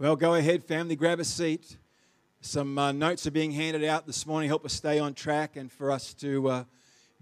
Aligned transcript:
Well, 0.00 0.16
go 0.16 0.34
ahead, 0.34 0.64
family, 0.64 0.96
grab 0.96 1.20
a 1.20 1.24
seat. 1.24 1.76
Some 2.40 2.76
uh, 2.78 2.90
notes 2.90 3.28
are 3.28 3.30
being 3.30 3.52
handed 3.52 3.84
out 3.84 4.08
this 4.08 4.26
morning, 4.26 4.48
help 4.48 4.64
us 4.64 4.72
stay 4.72 4.98
on 4.98 5.14
track 5.14 5.54
and 5.54 5.70
for 5.70 5.92
us 5.92 6.12
to 6.14 6.48
uh, 6.48 6.64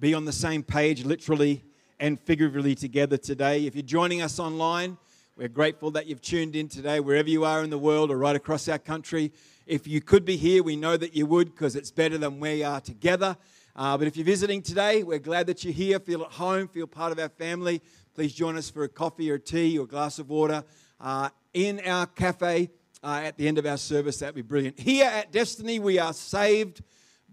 be 0.01 0.15
on 0.15 0.25
the 0.25 0.33
same 0.33 0.63
page, 0.63 1.05
literally 1.05 1.63
and 2.01 2.19
figuratively, 2.19 2.75
together 2.75 3.19
today. 3.19 3.67
If 3.67 3.75
you're 3.75 3.83
joining 3.83 4.23
us 4.23 4.39
online, 4.39 4.97
we're 5.37 5.49
grateful 5.49 5.91
that 5.91 6.07
you've 6.07 6.23
tuned 6.23 6.57
in 6.57 6.67
today, 6.67 6.99
wherever 6.99 7.29
you 7.29 7.45
are 7.45 7.63
in 7.63 7.69
the 7.69 7.77
world 7.77 8.11
or 8.11 8.17
right 8.17 8.35
across 8.35 8.67
our 8.69 8.79
country. 8.79 9.33
If 9.67 9.87
you 9.87 10.01
could 10.01 10.25
be 10.25 10.39
here, 10.39 10.63
we 10.63 10.75
know 10.75 10.97
that 10.97 11.15
you 11.15 11.27
would 11.27 11.55
because 11.55 11.77
it's 11.77 11.91
better 11.91 12.17
than 12.17 12.41
we 12.41 12.65
are 12.65 12.81
together. 12.81 13.37
Uh, 13.77 13.99
but 13.99 14.07
if 14.07 14.17
you're 14.17 14.25
visiting 14.25 14.63
today, 14.63 15.03
we're 15.03 15.19
glad 15.19 15.47
that 15.49 15.63
you're 15.63 15.75
here. 15.75 16.01
Feel 16.01 16.23
at 16.23 16.33
home, 16.33 16.69
feel 16.69 16.87
part 16.87 17.13
of 17.13 17.19
our 17.19 17.29
family. 17.29 17.83
Please 18.15 18.33
join 18.33 18.57
us 18.57 18.71
for 18.71 18.85
a 18.85 18.89
coffee 18.89 19.31
or 19.31 19.37
tea 19.37 19.79
or 19.79 19.85
a 19.85 19.87
glass 19.87 20.19
of 20.19 20.31
water. 20.31 20.65
Uh, 20.99 21.29
in 21.55 21.81
our 21.81 22.07
cafe 22.07 22.71
uh, 23.03 23.21
at 23.25 23.37
the 23.37 23.49
end 23.49 23.59
of 23.59 23.67
our 23.67 23.77
service. 23.77 24.19
That'd 24.19 24.35
be 24.35 24.43
brilliant. 24.43 24.79
Here 24.79 25.07
at 25.07 25.33
Destiny, 25.33 25.79
we 25.79 25.99
are 25.99 26.13
saved 26.13 26.83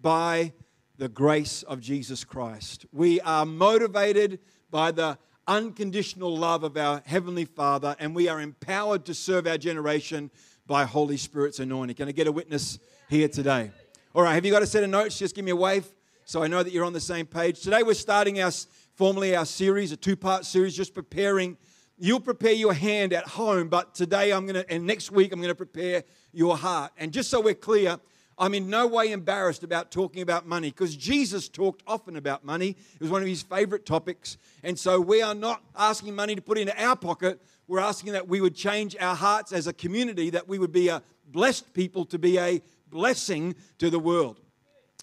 by 0.01 0.53
the 0.97 1.09
grace 1.09 1.63
of 1.63 1.79
Jesus 1.79 2.23
Christ. 2.23 2.85
We 2.91 3.21
are 3.21 3.45
motivated 3.45 4.39
by 4.69 4.91
the 4.91 5.17
unconditional 5.47 6.35
love 6.35 6.63
of 6.63 6.77
our 6.77 7.01
Heavenly 7.05 7.45
Father, 7.45 7.95
and 7.99 8.13
we 8.13 8.27
are 8.27 8.41
empowered 8.41 9.05
to 9.05 9.13
serve 9.13 9.47
our 9.47 9.57
generation 9.57 10.29
by 10.67 10.83
Holy 10.83 11.17
Spirit's 11.17 11.59
anointing. 11.59 11.95
Can 11.95 12.07
I 12.07 12.11
get 12.11 12.27
a 12.27 12.31
witness 12.31 12.77
here 13.09 13.27
today? 13.27 13.71
All 14.13 14.21
right, 14.21 14.35
have 14.35 14.45
you 14.45 14.51
got 14.51 14.61
a 14.61 14.67
set 14.67 14.83
of 14.83 14.89
notes? 14.89 15.17
Just 15.17 15.35
give 15.35 15.45
me 15.45 15.51
a 15.51 15.55
wave 15.55 15.87
so 16.25 16.43
I 16.43 16.47
know 16.47 16.61
that 16.61 16.73
you're 16.73 16.85
on 16.85 16.93
the 16.93 16.99
same 16.99 17.25
page. 17.25 17.61
Today 17.61 17.81
we're 17.81 17.93
starting 17.95 18.41
our 18.41 18.51
formally 18.95 19.35
our 19.35 19.45
series, 19.45 19.91
a 19.91 19.97
two-part 19.97 20.45
series, 20.45 20.75
just 20.75 20.93
preparing 20.93 21.57
You'll 22.01 22.21
prepare 22.21 22.53
your 22.53 22.73
hand 22.73 23.11
at 23.11 23.27
home, 23.27 23.67
but 23.67 23.93
today 23.93 24.31
I'm 24.31 24.45
going 24.45 24.55
to, 24.55 24.71
and 24.71 24.87
next 24.87 25.11
week 25.11 25.33
I'm 25.33 25.39
going 25.39 25.51
to 25.51 25.55
prepare 25.55 26.05
your 26.31 26.55
heart. 26.55 26.93
And 26.97 27.11
just 27.11 27.29
so 27.29 27.41
we're 27.41 27.53
clear, 27.53 27.99
I'm 28.37 28.53
in 28.53 28.69
no 28.69 28.87
way 28.87 29.11
embarrassed 29.11 29.63
about 29.63 29.91
talking 29.91 30.21
about 30.21 30.47
money 30.47 30.69
because 30.69 30.95
Jesus 30.95 31.49
talked 31.49 31.83
often 31.85 32.15
about 32.15 32.45
money. 32.45 32.69
It 32.69 33.01
was 33.01 33.11
one 33.11 33.21
of 33.21 33.27
his 33.27 33.41
favorite 33.41 33.85
topics. 33.85 34.37
And 34.63 34.79
so 34.79 35.01
we 35.01 35.21
are 35.21 35.35
not 35.35 35.61
asking 35.75 36.15
money 36.15 36.35
to 36.35 36.41
put 36.41 36.57
into 36.57 36.81
our 36.81 36.95
pocket. 36.95 37.41
We're 37.67 37.81
asking 37.81 38.13
that 38.13 38.29
we 38.29 38.39
would 38.39 38.55
change 38.55 38.95
our 39.01 39.13
hearts 39.15 39.51
as 39.51 39.67
a 39.67 39.73
community, 39.73 40.29
that 40.29 40.47
we 40.47 40.57
would 40.57 40.71
be 40.71 40.87
a 40.87 41.03
blessed 41.27 41.73
people 41.73 42.05
to 42.05 42.17
be 42.17 42.39
a 42.39 42.61
blessing 42.89 43.55
to 43.79 43.89
the 43.89 43.99
world. 43.99 44.39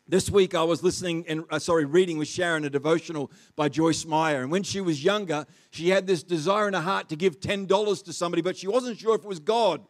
This 0.09 0.31
week 0.31 0.55
I 0.55 0.63
was 0.63 0.85
listening 0.85 1.25
and 1.27 1.45
uh, 1.51 1.59
sorry, 1.59 1.85
reading 1.85 2.17
with 2.17 2.29
Sharon 2.29 2.65
a 2.65 2.71
devotional 2.71 3.31
by 3.57 3.69
Joyce 3.69 4.05
Meyer. 4.05 4.43
And 4.43 4.53
when 4.53 4.63
she 4.63 4.81
was 4.81 5.03
younger, 5.03 5.47
she 5.71 5.89
had 5.89 6.07
this 6.07 6.23
desire 6.23 6.69
in 6.69 6.75
her 6.75 6.81
heart 6.81 7.09
to 7.09 7.17
give 7.17 7.41
$10 7.41 8.05
to 8.05 8.13
somebody, 8.13 8.41
but 8.41 8.57
she 8.57 8.69
wasn't 8.69 8.99
sure 8.99 9.17
if 9.17 9.23
it 9.23 9.27
was 9.27 9.41
God. 9.41 9.81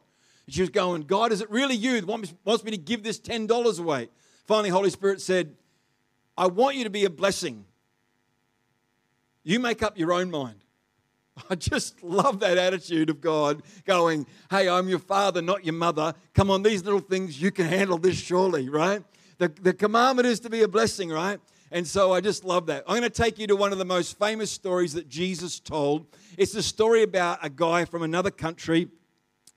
And 0.47 0.55
she 0.55 0.63
was 0.63 0.71
going, 0.71 1.03
God, 1.03 1.33
is 1.33 1.43
it 1.43 1.51
really 1.51 1.75
you 1.75 2.01
that 2.01 2.33
wants 2.45 2.65
me 2.65 2.71
to 2.71 2.79
give 2.79 3.03
this 3.03 3.21
$10 3.21 3.79
away? 3.79 4.09
Finally, 4.47 4.71
Holy 4.71 4.89
Spirit 4.89 5.21
said, 5.21 5.55
I 6.39 6.47
want 6.47 6.77
you 6.77 6.85
to 6.85 6.91
be 6.91 7.05
a 7.05 7.11
blessing. 7.11 7.67
You 9.45 9.61
make 9.61 9.83
up 9.83 9.99
your 9.99 10.15
own 10.15 10.31
mind. 10.31 10.61
I 11.51 11.57
just 11.57 12.03
love 12.03 12.41
that 12.41 12.57
attitude 12.57 13.11
of 13.11 13.21
God 13.21 13.63
going, 13.85 14.27
Hey, 14.51 14.67
I'm 14.67 14.89
your 14.89 14.99
father, 14.99 15.43
not 15.43 15.65
your 15.65 15.75
mother. 15.75 16.15
Come 16.33 16.51
on, 16.51 16.63
these 16.63 16.85
little 16.85 17.01
things, 17.01 17.41
you 17.41 17.51
can 17.51 17.67
handle 17.67 17.99
this 17.99 18.17
surely, 18.17 18.71
right? 18.71 19.03
The, 19.39 19.49
the 19.49 19.75
commandment 19.75 20.27
is 20.27 20.41
to 20.41 20.51
be 20.51 20.63
a 20.63 20.69
blessing, 20.69 21.11
right? 21.11 21.41
And 21.71 21.87
so 21.87 22.13
I 22.13 22.21
just 22.21 22.45
love 22.45 22.67
that. 22.67 22.85
I'm 22.87 22.99
going 22.99 23.03
to 23.03 23.11
take 23.11 23.39
you 23.39 23.47
to 23.49 23.57
one 23.57 23.73
of 23.73 23.79
the 23.79 23.85
most 23.85 24.19
famous 24.19 24.51
stories 24.51 24.93
that 24.95 25.09
Jesus 25.09 25.59
told. 25.61 26.07
It's 26.39 26.55
a 26.55 26.63
story 26.63 27.03
about 27.03 27.39
a 27.43 27.51
guy 27.51 27.85
from 27.85 28.03
another 28.03 28.31
country, 28.31 28.89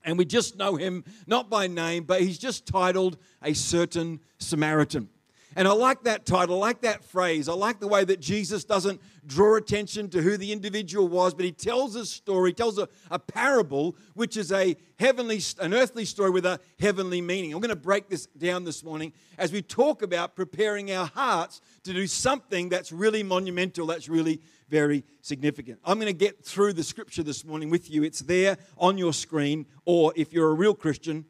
and 0.04 0.18
we 0.18 0.24
just 0.24 0.56
know 0.56 0.76
him 0.76 1.04
not 1.26 1.48
by 1.48 1.66
name, 1.66 2.04
but 2.04 2.20
he's 2.20 2.38
just 2.38 2.66
titled 2.66 3.16
A 3.42 3.54
Certain 3.54 4.20
Samaritan. 4.38 5.08
And 5.56 5.66
I 5.66 5.72
like 5.72 6.04
that 6.04 6.26
title, 6.26 6.62
I 6.62 6.66
like 6.68 6.80
that 6.82 7.04
phrase. 7.04 7.48
I 7.48 7.54
like 7.54 7.80
the 7.80 7.88
way 7.88 8.04
that 8.04 8.20
Jesus 8.20 8.64
doesn't 8.64 9.00
draw 9.26 9.56
attention 9.56 10.08
to 10.10 10.22
who 10.22 10.36
the 10.36 10.52
individual 10.52 11.08
was, 11.08 11.34
but 11.34 11.44
he 11.44 11.50
tells 11.50 11.96
a 11.96 12.06
story, 12.06 12.52
tells 12.52 12.78
a, 12.78 12.88
a 13.10 13.18
parable, 13.18 13.96
which 14.14 14.36
is 14.36 14.52
a 14.52 14.76
heavenly, 14.98 15.40
an 15.60 15.74
earthly 15.74 16.04
story 16.04 16.30
with 16.30 16.46
a 16.46 16.60
heavenly 16.78 17.20
meaning. 17.20 17.52
I'm 17.52 17.60
going 17.60 17.70
to 17.70 17.76
break 17.76 18.08
this 18.08 18.26
down 18.26 18.64
this 18.64 18.84
morning 18.84 19.12
as 19.38 19.50
we 19.50 19.60
talk 19.60 20.02
about 20.02 20.36
preparing 20.36 20.92
our 20.92 21.06
hearts 21.06 21.60
to 21.82 21.92
do 21.92 22.06
something 22.06 22.68
that's 22.68 22.92
really 22.92 23.24
monumental, 23.24 23.86
that's 23.86 24.08
really 24.08 24.40
very 24.68 25.04
significant. 25.20 25.80
I'm 25.84 25.98
going 25.98 26.06
to 26.06 26.12
get 26.12 26.44
through 26.44 26.74
the 26.74 26.84
scripture 26.84 27.24
this 27.24 27.44
morning 27.44 27.70
with 27.70 27.90
you. 27.90 28.04
It's 28.04 28.20
there 28.20 28.56
on 28.78 28.98
your 28.98 29.12
screen, 29.12 29.66
or 29.84 30.12
if 30.14 30.32
you're 30.32 30.50
a 30.50 30.54
real 30.54 30.74
Christian, 30.74 31.24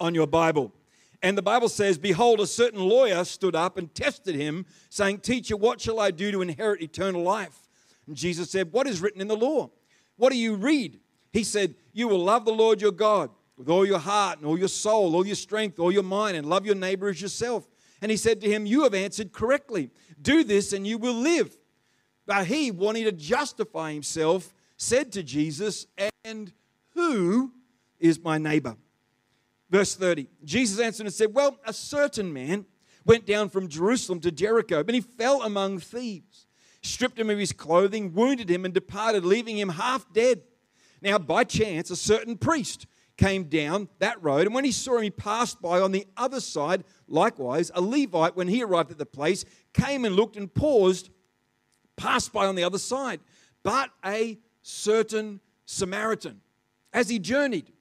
on 0.00 0.14
your 0.14 0.26
Bible. 0.26 0.72
And 1.22 1.36
the 1.36 1.42
Bible 1.42 1.68
says, 1.68 1.98
Behold, 1.98 2.40
a 2.40 2.46
certain 2.46 2.80
lawyer 2.80 3.24
stood 3.24 3.56
up 3.56 3.76
and 3.76 3.92
tested 3.94 4.34
him, 4.34 4.66
saying, 4.88 5.20
Teacher, 5.20 5.56
what 5.56 5.80
shall 5.80 5.98
I 5.98 6.10
do 6.10 6.30
to 6.30 6.42
inherit 6.42 6.80
eternal 6.80 7.22
life? 7.22 7.68
And 8.06 8.16
Jesus 8.16 8.50
said, 8.50 8.72
What 8.72 8.86
is 8.86 9.00
written 9.00 9.20
in 9.20 9.28
the 9.28 9.36
law? 9.36 9.70
What 10.16 10.30
do 10.30 10.38
you 10.38 10.54
read? 10.54 11.00
He 11.32 11.44
said, 11.44 11.74
You 11.92 12.08
will 12.08 12.22
love 12.22 12.44
the 12.44 12.52
Lord 12.52 12.80
your 12.80 12.92
God 12.92 13.30
with 13.56 13.68
all 13.68 13.84
your 13.84 13.98
heart 13.98 14.38
and 14.38 14.46
all 14.46 14.58
your 14.58 14.68
soul, 14.68 15.16
all 15.16 15.26
your 15.26 15.34
strength, 15.34 15.80
all 15.80 15.92
your 15.92 16.04
mind, 16.04 16.36
and 16.36 16.46
love 16.46 16.64
your 16.64 16.76
neighbor 16.76 17.08
as 17.08 17.20
yourself. 17.20 17.68
And 18.00 18.10
he 18.10 18.16
said 18.16 18.40
to 18.40 18.48
him, 18.48 18.64
You 18.64 18.84
have 18.84 18.94
answered 18.94 19.32
correctly. 19.32 19.90
Do 20.22 20.44
this 20.44 20.72
and 20.72 20.86
you 20.86 20.98
will 20.98 21.14
live. 21.14 21.56
But 22.26 22.46
he, 22.46 22.70
wanting 22.70 23.04
to 23.04 23.12
justify 23.12 23.92
himself, 23.92 24.52
said 24.76 25.12
to 25.12 25.22
Jesus, 25.22 25.86
And 26.24 26.52
who 26.94 27.52
is 27.98 28.20
my 28.20 28.38
neighbor? 28.38 28.76
Verse 29.70 29.94
30 29.94 30.28
Jesus 30.44 30.80
answered 30.80 31.06
and 31.06 31.14
said, 31.14 31.34
Well, 31.34 31.58
a 31.64 31.72
certain 31.72 32.32
man 32.32 32.66
went 33.04 33.26
down 33.26 33.48
from 33.48 33.68
Jerusalem 33.68 34.20
to 34.20 34.30
Jericho, 34.30 34.82
but 34.82 34.94
he 34.94 35.00
fell 35.00 35.42
among 35.42 35.78
thieves, 35.80 36.46
stripped 36.82 37.18
him 37.18 37.30
of 37.30 37.38
his 37.38 37.52
clothing, 37.52 38.12
wounded 38.12 38.50
him, 38.50 38.64
and 38.64 38.74
departed, 38.74 39.24
leaving 39.24 39.58
him 39.58 39.70
half 39.70 40.10
dead. 40.12 40.42
Now, 41.00 41.18
by 41.18 41.44
chance, 41.44 41.90
a 41.90 41.96
certain 41.96 42.36
priest 42.36 42.86
came 43.16 43.44
down 43.44 43.88
that 43.98 44.22
road, 44.22 44.46
and 44.46 44.54
when 44.54 44.64
he 44.64 44.72
saw 44.72 44.96
him, 44.96 45.02
he 45.02 45.10
passed 45.10 45.60
by 45.60 45.80
on 45.80 45.92
the 45.92 46.06
other 46.16 46.40
side. 46.40 46.84
Likewise, 47.08 47.70
a 47.74 47.80
Levite, 47.80 48.36
when 48.36 48.48
he 48.48 48.62
arrived 48.62 48.90
at 48.90 48.98
the 48.98 49.06
place, 49.06 49.44
came 49.72 50.04
and 50.04 50.14
looked 50.14 50.36
and 50.36 50.52
paused, 50.52 51.10
passed 51.96 52.32
by 52.32 52.46
on 52.46 52.54
the 52.54 52.64
other 52.64 52.78
side. 52.78 53.20
But 53.62 53.90
a 54.04 54.38
certain 54.62 55.40
Samaritan, 55.66 56.40
as 56.92 57.08
he 57.08 57.18
journeyed, 57.18 57.72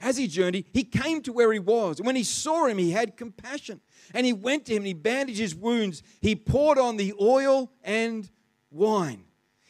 as 0.00 0.16
he 0.16 0.28
journeyed, 0.28 0.66
he 0.72 0.84
came 0.84 1.22
to 1.22 1.32
where 1.32 1.52
he 1.52 1.58
was. 1.58 1.98
And 1.98 2.06
when 2.06 2.16
he 2.16 2.24
saw 2.24 2.66
him, 2.66 2.78
he 2.78 2.90
had 2.90 3.16
compassion. 3.16 3.80
And 4.14 4.24
he 4.24 4.32
went 4.32 4.66
to 4.66 4.72
him 4.72 4.78
and 4.78 4.86
he 4.86 4.94
bandaged 4.94 5.40
his 5.40 5.54
wounds. 5.54 6.02
He 6.20 6.36
poured 6.36 6.78
on 6.78 6.96
the 6.96 7.14
oil 7.20 7.70
and 7.82 8.30
wine. 8.70 9.24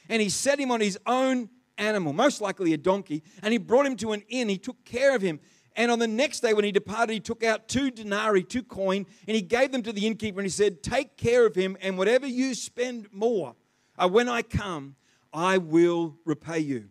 And 0.09 0.21
he 0.21 0.29
set 0.29 0.59
him 0.59 0.71
on 0.71 0.81
his 0.81 0.99
own 1.07 1.49
animal, 1.77 2.13
most 2.13 2.41
likely 2.41 2.73
a 2.73 2.77
donkey. 2.77 3.23
And 3.43 3.53
he 3.53 3.59
brought 3.59 3.87
him 3.87 3.97
to 3.97 4.13
an 4.13 4.23
inn. 4.29 4.49
He 4.49 4.59
took 4.59 4.85
care 4.85 5.15
of 5.15 5.23
him. 5.23 5.41
And 5.77 5.93
on 5.93 6.01
the 6.01 6.09
next 6.09 6.41
day, 6.41 6.55
when 6.55 6.65
he 6.65 6.73
departed, 6.73 7.13
he 7.13 7.21
took 7.21 7.45
out 7.45 7.69
two 7.69 7.91
denarii, 7.91 8.43
two 8.43 8.65
coin, 8.65 9.07
and 9.29 9.35
he 9.37 9.43
gave 9.43 9.71
them 9.71 9.83
to 9.83 9.93
the 9.93 10.07
innkeeper. 10.07 10.41
And 10.41 10.47
he 10.47 10.51
said, 10.51 10.83
Take 10.83 11.17
care 11.17 11.47
of 11.47 11.55
him, 11.55 11.77
and 11.81 11.97
whatever 11.97 12.27
you 12.27 12.55
spend 12.55 13.07
more, 13.13 13.55
uh, 13.97 14.09
when 14.09 14.29
I 14.29 14.43
come, 14.43 14.97
I 15.33 15.59
will 15.59 16.17
repay 16.25 16.59
you. 16.59 16.89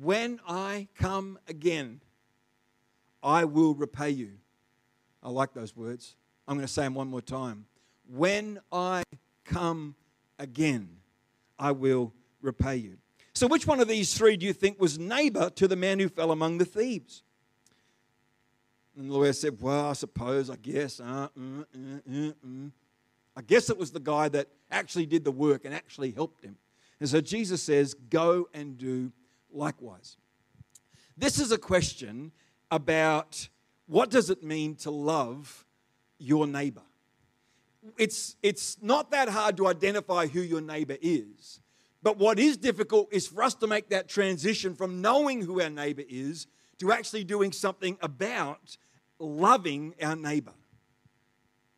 When 0.00 0.40
I 0.48 0.88
come 0.94 1.38
again, 1.48 2.00
I 3.24 3.44
will 3.46 3.74
repay 3.74 4.10
you. 4.10 4.32
I 5.22 5.30
like 5.30 5.54
those 5.54 5.74
words. 5.74 6.14
I'm 6.46 6.56
going 6.56 6.66
to 6.66 6.72
say 6.72 6.82
them 6.82 6.94
one 6.94 7.08
more 7.08 7.22
time. 7.22 7.64
When 8.06 8.60
I 8.70 9.02
come 9.46 9.94
again, 10.38 10.98
I 11.58 11.72
will 11.72 12.12
repay 12.42 12.76
you. 12.76 12.98
So, 13.32 13.46
which 13.46 13.66
one 13.66 13.80
of 13.80 13.88
these 13.88 14.12
three 14.16 14.36
do 14.36 14.44
you 14.44 14.52
think 14.52 14.78
was 14.78 14.98
neighbor 14.98 15.48
to 15.50 15.66
the 15.66 15.74
man 15.74 15.98
who 15.98 16.08
fell 16.08 16.30
among 16.30 16.58
the 16.58 16.66
thieves? 16.66 17.22
And 18.96 19.10
the 19.10 19.14
lawyer 19.14 19.32
said, 19.32 19.60
Well, 19.60 19.86
I 19.86 19.94
suppose, 19.94 20.50
I 20.50 20.56
guess. 20.56 21.00
Uh, 21.00 21.28
uh, 21.36 21.64
uh, 21.76 22.28
uh. 22.28 22.68
I 23.36 23.42
guess 23.42 23.70
it 23.70 23.76
was 23.76 23.90
the 23.90 24.00
guy 24.00 24.28
that 24.28 24.48
actually 24.70 25.06
did 25.06 25.24
the 25.24 25.32
work 25.32 25.64
and 25.64 25.74
actually 25.74 26.12
helped 26.12 26.44
him. 26.44 26.56
And 27.00 27.08
so 27.08 27.20
Jesus 27.20 27.62
says, 27.62 27.94
Go 27.94 28.48
and 28.54 28.76
do 28.78 29.10
likewise. 29.50 30.18
This 31.16 31.40
is 31.40 31.50
a 31.50 31.58
question 31.58 32.30
about 32.70 33.48
what 33.86 34.10
does 34.10 34.30
it 34.30 34.42
mean 34.42 34.74
to 34.76 34.90
love 34.90 35.64
your 36.18 36.46
neighbor. 36.46 36.82
It's, 37.98 38.36
it's 38.42 38.78
not 38.80 39.10
that 39.10 39.28
hard 39.28 39.56
to 39.58 39.66
identify 39.66 40.26
who 40.26 40.40
your 40.40 40.60
neighbor 40.60 40.96
is. 41.00 41.60
But 42.02 42.18
what 42.18 42.38
is 42.38 42.56
difficult 42.56 43.08
is 43.12 43.26
for 43.26 43.42
us 43.42 43.54
to 43.56 43.66
make 43.66 43.88
that 43.88 44.08
transition 44.08 44.74
from 44.74 45.00
knowing 45.00 45.42
who 45.42 45.60
our 45.60 45.70
neighbor 45.70 46.02
is 46.08 46.46
to 46.78 46.92
actually 46.92 47.24
doing 47.24 47.52
something 47.52 47.96
about 48.02 48.76
loving 49.18 49.94
our 50.02 50.16
neighbor. 50.16 50.52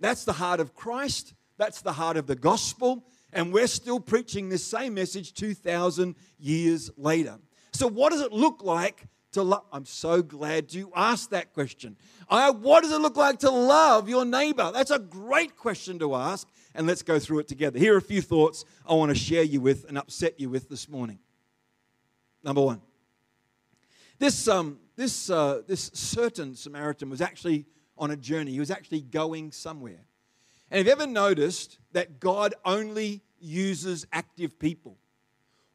That's 0.00 0.24
the 0.24 0.32
heart 0.32 0.60
of 0.60 0.74
Christ. 0.74 1.34
That's 1.58 1.80
the 1.80 1.92
heart 1.92 2.16
of 2.16 2.26
the 2.26 2.36
gospel. 2.36 3.04
And 3.32 3.52
we're 3.52 3.66
still 3.66 4.00
preaching 4.00 4.48
this 4.48 4.64
same 4.64 4.94
message 4.94 5.34
2,000 5.34 6.14
years 6.38 6.90
later. 6.96 7.38
So, 7.72 7.86
what 7.86 8.10
does 8.10 8.20
it 8.20 8.32
look 8.32 8.62
like 8.62 9.06
to 9.36 9.42
love? 9.42 9.64
I'm 9.70 9.84
so 9.84 10.22
glad 10.22 10.72
you 10.72 10.90
asked 10.96 11.30
that 11.30 11.52
question. 11.52 11.96
I, 12.28 12.50
what 12.50 12.82
does 12.82 12.92
it 12.92 13.00
look 13.00 13.16
like 13.16 13.38
to 13.40 13.50
love 13.50 14.08
your 14.08 14.24
neighbor? 14.24 14.70
That's 14.72 14.90
a 14.90 14.98
great 14.98 15.56
question 15.56 15.98
to 15.98 16.14
ask, 16.14 16.48
and 16.74 16.86
let's 16.86 17.02
go 17.02 17.18
through 17.18 17.40
it 17.40 17.48
together. 17.48 17.78
Here 17.78 17.94
are 17.94 17.98
a 17.98 18.02
few 18.02 18.22
thoughts 18.22 18.64
I 18.88 18.94
want 18.94 19.10
to 19.10 19.14
share 19.14 19.42
you 19.42 19.60
with 19.60 19.84
and 19.88 19.98
upset 19.98 20.40
you 20.40 20.48
with 20.48 20.70
this 20.70 20.88
morning. 20.88 21.18
Number 22.42 22.62
one, 22.62 22.80
this, 24.18 24.48
um, 24.48 24.78
this, 24.96 25.28
uh, 25.28 25.60
this 25.66 25.90
certain 25.92 26.54
Samaritan 26.54 27.10
was 27.10 27.20
actually 27.20 27.66
on 27.98 28.10
a 28.10 28.16
journey, 28.16 28.52
he 28.52 28.60
was 28.60 28.70
actually 28.70 29.02
going 29.02 29.52
somewhere. 29.52 30.04
And 30.70 30.78
have 30.78 30.86
you 30.86 30.92
ever 30.92 31.06
noticed 31.06 31.78
that 31.92 32.20
God 32.20 32.54
only 32.64 33.22
uses 33.38 34.06
active 34.12 34.58
people? 34.58 34.96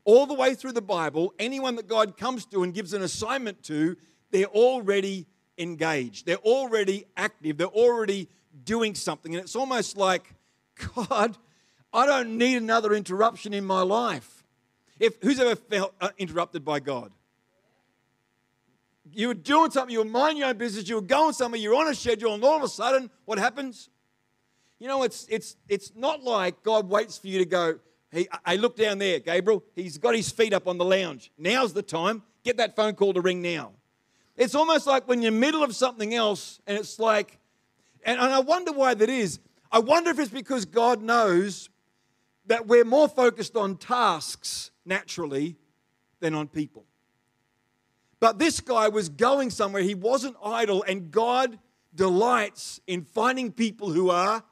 All 0.03 0.25
the 0.25 0.33
way 0.33 0.55
through 0.55 0.73
the 0.73 0.81
Bible, 0.81 1.33
anyone 1.37 1.75
that 1.75 1.87
God 1.87 2.17
comes 2.17 2.45
to 2.47 2.63
and 2.63 2.73
gives 2.73 2.93
an 2.93 3.01
assignment 3.03 3.63
to, 3.63 3.95
they're 4.31 4.45
already 4.45 5.27
engaged. 5.57 6.25
They're 6.25 6.37
already 6.37 7.05
active. 7.15 7.57
They're 7.57 7.67
already 7.67 8.29
doing 8.63 8.95
something. 8.95 9.35
And 9.35 9.43
it's 9.43 9.55
almost 9.55 9.97
like, 9.97 10.33
God, 10.95 11.37
I 11.93 12.05
don't 12.05 12.37
need 12.37 12.57
another 12.57 12.93
interruption 12.93 13.53
in 13.53 13.65
my 13.65 13.81
life. 13.81 14.43
If 14.99 15.15
who's 15.21 15.39
ever 15.39 15.55
felt 15.55 15.93
uh, 15.99 16.09
interrupted 16.17 16.63
by 16.63 16.79
God? 16.79 17.11
You 19.13 19.29
were 19.29 19.33
doing 19.33 19.71
something, 19.71 19.91
you 19.91 19.99
were 19.99 20.05
minding 20.05 20.37
your 20.37 20.49
own 20.49 20.57
business, 20.57 20.87
you 20.87 20.95
were 20.95 21.01
going 21.01 21.33
somewhere, 21.33 21.59
you're 21.59 21.75
on 21.75 21.87
a 21.87 21.95
schedule, 21.95 22.33
and 22.33 22.43
all 22.43 22.55
of 22.55 22.63
a 22.63 22.67
sudden, 22.67 23.09
what 23.25 23.39
happens? 23.39 23.89
You 24.79 24.87
know, 24.87 25.03
it's 25.03 25.27
it's 25.29 25.57
it's 25.67 25.91
not 25.95 26.23
like 26.23 26.63
God 26.63 26.87
waits 26.87 27.17
for 27.17 27.27
you 27.27 27.39
to 27.39 27.45
go, 27.45 27.79
hey, 28.11 28.27
I 28.45 28.57
look 28.57 28.75
down 28.75 28.97
there, 28.97 29.19
Gabriel. 29.19 29.63
He's 29.75 29.97
got 29.97 30.15
his 30.15 30.31
feet 30.31 30.53
up 30.53 30.67
on 30.67 30.77
the 30.77 30.85
lounge. 30.85 31.31
Now's 31.37 31.73
the 31.73 31.81
time. 31.81 32.23
Get 32.43 32.57
that 32.57 32.75
phone 32.75 32.95
call 32.95 33.13
to 33.13 33.21
ring 33.21 33.41
now. 33.41 33.71
It's 34.35 34.55
almost 34.55 34.87
like 34.87 35.07
when 35.07 35.21
you're 35.21 35.29
in 35.29 35.35
the 35.35 35.39
middle 35.39 35.63
of 35.63 35.75
something 35.75 36.13
else, 36.13 36.59
and 36.65 36.77
it's 36.77 36.99
like, 36.99 37.37
and, 38.03 38.19
and 38.19 38.33
I 38.33 38.39
wonder 38.39 38.71
why 38.71 38.93
that 38.93 39.09
is. 39.09 39.39
I 39.71 39.79
wonder 39.79 40.09
if 40.09 40.19
it's 40.19 40.31
because 40.31 40.65
God 40.65 41.01
knows 41.01 41.69
that 42.47 42.67
we're 42.67 42.85
more 42.85 43.07
focused 43.07 43.55
on 43.55 43.77
tasks 43.77 44.71
naturally 44.85 45.57
than 46.19 46.33
on 46.33 46.47
people. 46.47 46.85
But 48.19 48.39
this 48.39 48.59
guy 48.59 48.87
was 48.87 49.09
going 49.09 49.49
somewhere, 49.49 49.81
he 49.81 49.95
wasn't 49.95 50.35
idle, 50.43 50.83
and 50.87 51.11
God 51.11 51.59
delights 51.93 52.79
in 52.87 53.03
finding 53.03 53.51
people 53.51 53.91
who 53.91 54.09
are 54.09 54.43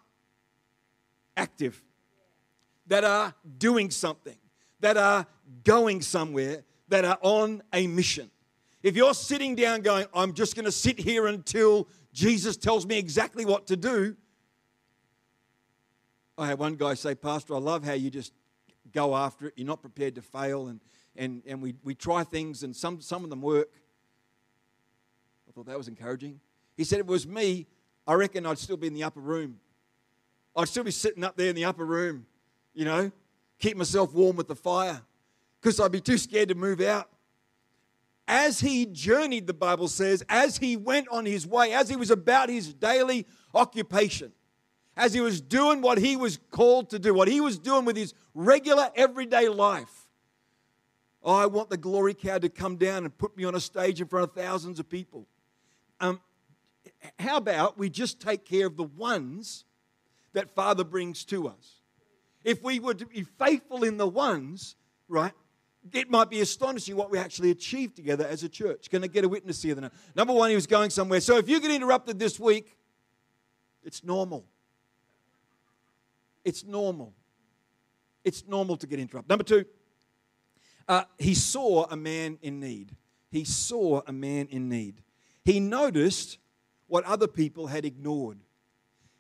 active, 1.38 1.82
that 2.90 3.04
are 3.04 3.34
doing 3.58 3.90
something, 3.90 4.38
that 4.82 4.98
are 4.98 5.26
going 5.64 6.02
somewhere, 6.02 6.64
that 6.90 7.06
are 7.06 7.18
on 7.22 7.64
a 7.72 7.88
mission. 7.88 8.30
If 8.84 8.96
you're 8.96 9.14
sitting 9.14 9.56
down 9.56 9.82
going, 9.82 10.06
I'm 10.14 10.34
just 10.34 10.56
going 10.56 10.66
to 10.66 10.72
sit 10.72 11.00
here 11.00 11.28
until 11.28 11.88
Jesus 12.14 12.58
tells 12.58 12.86
me 12.86 12.98
exactly 12.98 13.46
what 13.46 13.68
to 13.68 13.78
do, 13.78 14.16
I 16.38 16.48
had 16.48 16.58
one 16.58 16.76
guy 16.76 16.94
say, 16.94 17.16
Pastor, 17.16 17.56
I 17.56 17.60
love 17.60 17.84
how 17.84 17.94
you 17.94 18.10
just 18.10 18.34
go 18.94 19.16
after 19.16 19.48
it. 19.48 19.54
You're 19.58 19.68
not 19.68 19.82
prepared 19.82 20.16
to 20.16 20.22
fail. 20.22 20.68
And, 20.68 20.80
and, 21.16 21.44
and 21.46 21.62
we, 21.62 21.76
we 21.84 21.94
try 21.94 22.24
things, 22.24 22.64
and 22.64 22.74
some, 22.74 23.02
some 23.02 23.26
of 23.26 23.30
them 23.30 23.42
work. 23.42 23.70
I 25.48 25.52
thought 25.52 25.66
that 25.66 25.78
was 25.78 25.90
encouraging. 25.90 26.40
He 26.78 26.86
said, 26.86 27.00
If 27.00 27.08
it 27.08 27.12
was 27.12 27.28
me, 27.28 27.68
I 28.08 28.14
reckon 28.14 28.46
I'd 28.46 28.58
still 28.58 28.78
be 28.78 28.88
in 28.88 28.94
the 28.94 29.04
upper 29.04 29.20
room. 29.20 29.60
I'd 30.56 30.70
still 30.70 30.86
be 30.86 30.92
sitting 30.92 31.24
up 31.24 31.36
there 31.36 31.50
in 31.50 31.56
the 31.56 31.66
upper 31.66 31.86
room, 31.86 32.26
you 32.80 32.86
know, 32.86 33.12
keep 33.60 33.76
myself 33.76 34.14
warm 34.14 34.38
with 34.38 34.48
the 34.48 34.56
fire 34.56 35.02
because 35.60 35.82
I'd 35.82 35.92
be 35.92 36.00
too 36.00 36.18
scared 36.18 36.48
to 36.48 36.56
move 36.56 36.80
out. 36.80 37.10
As 38.26 38.62
he 38.62 38.86
journeyed, 38.86 39.48
the 39.48 39.54
Bible 39.54 39.90
says, 39.90 40.24
as 40.30 40.60
he 40.60 40.78
went 40.78 41.10
on 41.10 41.26
his 41.26 41.46
way, 41.46 41.74
as 41.74 41.90
he 41.90 41.98
was 41.98 42.10
about 42.10 42.48
his 42.48 42.74
daily 42.74 43.28
occupation, 43.54 44.32
as 44.96 45.14
he 45.14 45.20
was 45.20 45.42
doing 45.42 45.82
what 45.82 45.98
he 45.98 46.16
was 46.16 46.40
called 46.52 46.90
to 46.92 47.00
do, 47.00 47.14
what 47.14 47.28
he 47.28 47.42
was 47.42 47.60
doing 47.60 47.84
with 47.84 47.98
his 47.98 48.14
regular 48.34 48.90
everyday 48.96 49.50
life. 49.50 50.08
Oh, 51.22 51.36
I 51.36 51.48
want 51.48 51.70
the 51.70 51.76
glory 51.76 52.14
cloud 52.14 52.44
to 52.44 52.50
come 52.50 52.78
down 52.78 53.04
and 53.04 53.18
put 53.18 53.36
me 53.36 53.44
on 53.44 53.56
a 53.56 53.60
stage 53.60 54.00
in 54.00 54.08
front 54.08 54.30
of 54.30 54.34
thousands 54.34 54.80
of 54.80 54.88
people. 54.88 55.28
Um, 56.00 56.22
how 57.20 57.36
about 57.36 57.78
we 57.78 57.90
just 57.90 58.22
take 58.22 58.46
care 58.46 58.68
of 58.68 58.78
the 58.78 58.84
ones 58.84 59.66
that 60.32 60.50
Father 60.50 60.86
brings 60.86 61.26
to 61.26 61.50
us? 61.50 61.79
If 62.50 62.64
we 62.64 62.80
were 62.80 62.96
to 62.96 63.06
be 63.06 63.22
faithful 63.22 63.84
in 63.84 63.98
the 63.98 64.08
ones, 64.08 64.76
right, 65.08 65.34
it 65.94 66.10
might 66.10 66.32
be 66.32 66.42
astonishing 66.42 66.96
what 66.96 67.12
we 67.12 67.20
actually 67.20 67.52
achieved 67.52 67.96
together 67.96 68.26
as 68.26 68.42
a 68.42 68.50
church. 68.50 68.90
Can 68.90 69.04
I 69.04 69.08
get 69.08 69.24
a 69.24 69.30
witness 69.30 69.62
here? 69.62 69.78
Number 70.16 70.34
one, 70.34 70.50
he 70.50 70.56
was 70.56 70.66
going 70.66 70.90
somewhere. 70.90 71.22
So 71.22 71.38
if 71.38 71.48
you 71.48 71.62
get 71.62 71.70
interrupted 71.70 72.18
this 72.18 72.40
week, 72.40 72.76
it's 73.84 74.04
normal. 74.04 74.48
It's 76.44 76.66
normal. 76.66 77.14
It's 78.24 78.44
normal 78.48 78.78
to 78.78 78.88
get 78.88 79.00
interrupted. 79.00 79.30
Number 79.30 79.44
two, 79.44 79.66
uh, 80.88 81.04
he 81.20 81.36
saw 81.36 81.86
a 81.92 81.96
man 81.96 82.40
in 82.42 82.60
need. 82.60 82.96
He 83.30 83.44
saw 83.44 84.02
a 84.08 84.12
man 84.12 84.48
in 84.48 84.70
need. 84.70 85.04
He 85.46 85.60
noticed 85.60 86.40
what 86.88 87.04
other 87.04 87.28
people 87.28 87.68
had 87.68 87.86
ignored. 87.86 88.40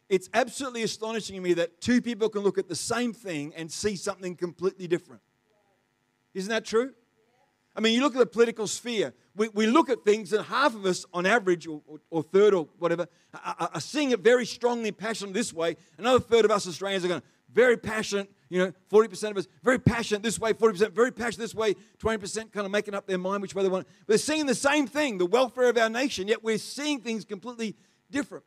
It's 0.10 0.28
absolutely 0.34 0.82
astonishing 0.84 1.36
to 1.36 1.42
me 1.42 1.54
that 1.54 1.82
two 1.82 2.02
people 2.02 2.30
can 2.30 2.42
look 2.42 2.58
at 2.58 2.68
the 2.68 2.76
same 2.76 3.14
thing 3.14 3.54
and 3.56 3.72
see 3.72 3.96
something 3.96 4.36
completely 4.36 4.88
different. 4.88 5.22
Isn't 6.34 6.50
that 6.50 6.66
true? 6.66 6.94
I 7.76 7.82
mean, 7.82 7.94
you 7.94 8.02
look 8.02 8.14
at 8.16 8.20
the 8.20 8.26
political 8.26 8.68
sphere, 8.68 9.14
we, 9.36 9.50
we 9.50 9.68
look 9.68 9.90
at 9.90 10.04
things, 10.04 10.34
and 10.34 10.44
half 10.46 10.76
of 10.76 10.86
us, 10.86 11.06
on 11.14 11.26
average, 11.26 11.68
or, 11.68 11.82
or, 11.88 12.00
or 12.10 12.24
third 12.24 12.54
or 12.54 12.68
whatever, 12.80 13.08
are, 13.34 13.70
are, 13.74 13.80
seeing 13.80 14.12
it 14.12 14.20
very 14.20 14.46
strongly 14.46 14.92
passionate 14.92 15.34
this 15.34 15.54
way. 15.54 15.78
Another 15.98 16.20
third 16.20 16.44
of 16.44 16.52
us 16.52 16.68
Australians 16.68 17.06
are 17.06 17.08
going, 17.08 17.22
very 17.54 17.78
passionate, 17.78 18.30
you 18.50 18.60
know, 18.60 18.74
40% 18.92 19.32
of 19.32 19.38
us, 19.38 19.48
very 19.64 19.80
passionate 19.80 20.24
this 20.24 20.40
way, 20.40 20.54
40% 20.54 20.92
very 20.92 21.12
passionate 21.12 21.44
this 21.44 21.56
way, 21.56 21.76
20% 22.00 22.52
kind 22.52 22.66
of 22.66 22.72
making 22.72 22.96
up 22.96 23.08
their 23.08 23.18
mind 23.18 23.42
which 23.42 23.56
way 23.56 23.64
they 23.64 23.70
want. 23.70 23.88
We're 24.08 24.18
seeing 24.18 24.46
the 24.46 24.56
same 24.56 24.88
thing, 24.88 25.18
the 25.18 25.26
welfare 25.26 25.70
of 25.70 25.78
our 25.78 25.90
nation, 25.90 26.28
yet 26.28 26.44
we're 26.44 26.58
seeing 26.58 27.00
things 27.00 27.26
completely 27.26 27.76
different. 28.12 28.44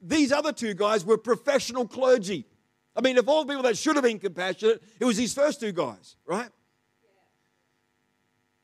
These 0.00 0.32
other 0.32 0.52
two 0.52 0.74
guys 0.74 1.04
were 1.04 1.18
professional 1.18 1.86
clergy. 1.86 2.46
I 2.94 3.00
mean, 3.00 3.18
of 3.18 3.28
all 3.28 3.44
the 3.44 3.52
people 3.52 3.62
that 3.64 3.76
should 3.76 3.96
have 3.96 4.04
been 4.04 4.18
compassionate, 4.18 4.82
it 4.98 5.04
was 5.04 5.16
these 5.16 5.34
first 5.34 5.60
two 5.60 5.72
guys, 5.72 6.16
right? 6.26 6.50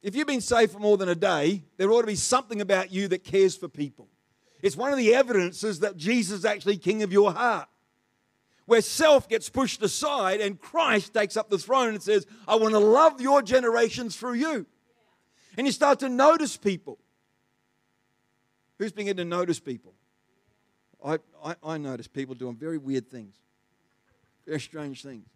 If 0.02 0.14
you've 0.14 0.26
been 0.26 0.40
saved 0.40 0.72
for 0.72 0.78
more 0.78 0.96
than 0.96 1.08
a 1.08 1.14
day, 1.14 1.62
there 1.76 1.90
ought 1.90 2.02
to 2.02 2.06
be 2.06 2.14
something 2.14 2.60
about 2.60 2.92
you 2.92 3.08
that 3.08 3.24
cares 3.24 3.56
for 3.56 3.68
people. 3.68 4.08
It's 4.60 4.76
one 4.76 4.92
of 4.92 4.98
the 4.98 5.14
evidences 5.14 5.80
that 5.80 5.96
Jesus 5.96 6.40
is 6.40 6.44
actually 6.44 6.76
king 6.76 7.02
of 7.02 7.12
your 7.12 7.32
heart. 7.32 7.68
Where 8.66 8.80
self 8.80 9.28
gets 9.28 9.48
pushed 9.50 9.82
aside 9.82 10.40
and 10.40 10.58
Christ 10.58 11.14
takes 11.14 11.36
up 11.36 11.50
the 11.50 11.58
throne 11.58 11.90
and 11.90 12.02
says, 12.02 12.26
I 12.48 12.56
want 12.56 12.72
to 12.72 12.78
love 12.78 13.20
your 13.20 13.42
generations 13.42 14.16
through 14.16 14.34
you. 14.34 14.66
And 15.56 15.66
you 15.66 15.72
start 15.72 16.00
to 16.00 16.08
notice 16.08 16.56
people. 16.56 16.98
Who's 18.78 18.92
beginning 18.92 19.18
to 19.18 19.24
notice 19.24 19.60
people? 19.60 19.94
I, 21.04 21.18
I, 21.44 21.54
I 21.62 21.78
notice 21.78 22.08
people 22.08 22.34
doing 22.34 22.56
very 22.56 22.78
weird 22.78 23.10
things, 23.10 23.36
very 24.46 24.60
strange 24.60 25.02
things. 25.02 25.28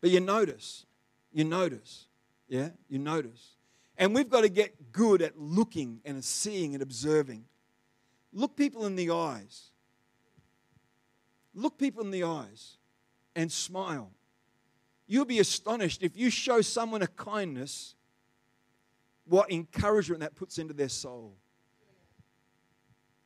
But 0.00 0.10
you 0.10 0.20
notice, 0.20 0.86
you 1.32 1.44
notice, 1.44 2.06
yeah, 2.48 2.70
you 2.88 2.98
notice. 2.98 3.56
And 3.96 4.14
we've 4.14 4.30
got 4.30 4.42
to 4.42 4.48
get 4.48 4.92
good 4.92 5.20
at 5.22 5.36
looking 5.36 6.00
and 6.04 6.24
seeing 6.24 6.74
and 6.74 6.82
observing. 6.82 7.44
Look 8.32 8.56
people 8.56 8.86
in 8.86 8.94
the 8.94 9.10
eyes. 9.10 9.70
Look 11.52 11.76
people 11.78 12.04
in 12.04 12.12
the 12.12 12.22
eyes 12.22 12.76
and 13.34 13.50
smile. 13.50 14.12
You'll 15.08 15.24
be 15.24 15.40
astonished 15.40 16.02
if 16.02 16.16
you 16.16 16.30
show 16.30 16.60
someone 16.60 17.02
a 17.02 17.08
kindness, 17.08 17.94
what 19.24 19.50
encouragement 19.50 20.20
that 20.20 20.36
puts 20.36 20.58
into 20.58 20.74
their 20.74 20.88
soul. 20.88 21.34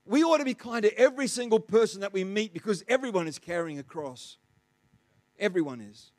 We 0.04 0.24
ought 0.24 0.38
to 0.38 0.44
be 0.44 0.54
kind 0.54 0.82
to 0.82 0.98
every 0.98 1.28
single 1.28 1.60
person 1.60 2.00
that 2.00 2.12
we 2.12 2.24
meet 2.24 2.52
because 2.52 2.84
everyone 2.88 3.28
is 3.28 3.38
carrying 3.38 3.78
a 3.78 3.82
cross. 3.82 4.36
Everyone 5.38 5.80
is. 5.80 6.10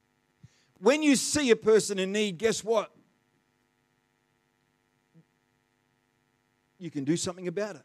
When 0.80 1.04
you 1.04 1.16
see 1.16 1.52
a 1.52 1.56
person 1.56 2.00
in 2.00 2.12
need, 2.12 2.38
guess 2.38 2.64
what? 2.64 2.92
you 6.84 6.92
can 6.92 7.06
do 7.06 7.16
something 7.16 7.48
about 7.48 7.78
it. 7.78 7.84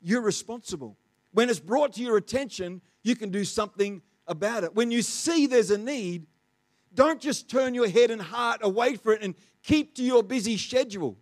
You're 0.00 0.22
responsible. 0.22 0.98
When 1.30 1.48
it's 1.48 1.60
brought 1.60 1.92
to 1.94 2.02
your 2.02 2.16
attention, 2.16 2.82
you 3.02 3.14
can 3.14 3.30
do 3.30 3.44
something 3.44 4.02
about 4.26 4.64
it. 4.64 4.74
When 4.74 4.90
you 4.90 5.02
see 5.02 5.46
there's 5.46 5.70
a 5.70 5.78
need, 5.78 6.26
don't 6.92 7.20
just 7.20 7.48
turn 7.48 7.74
your 7.74 7.88
head 7.88 8.10
and 8.10 8.20
heart 8.20 8.60
away 8.62 8.96
from 8.96 9.12
it 9.12 9.22
and 9.22 9.34
keep 9.62 9.94
to 9.94 10.02
your 10.02 10.24
busy 10.24 10.58
schedule. 10.58 11.16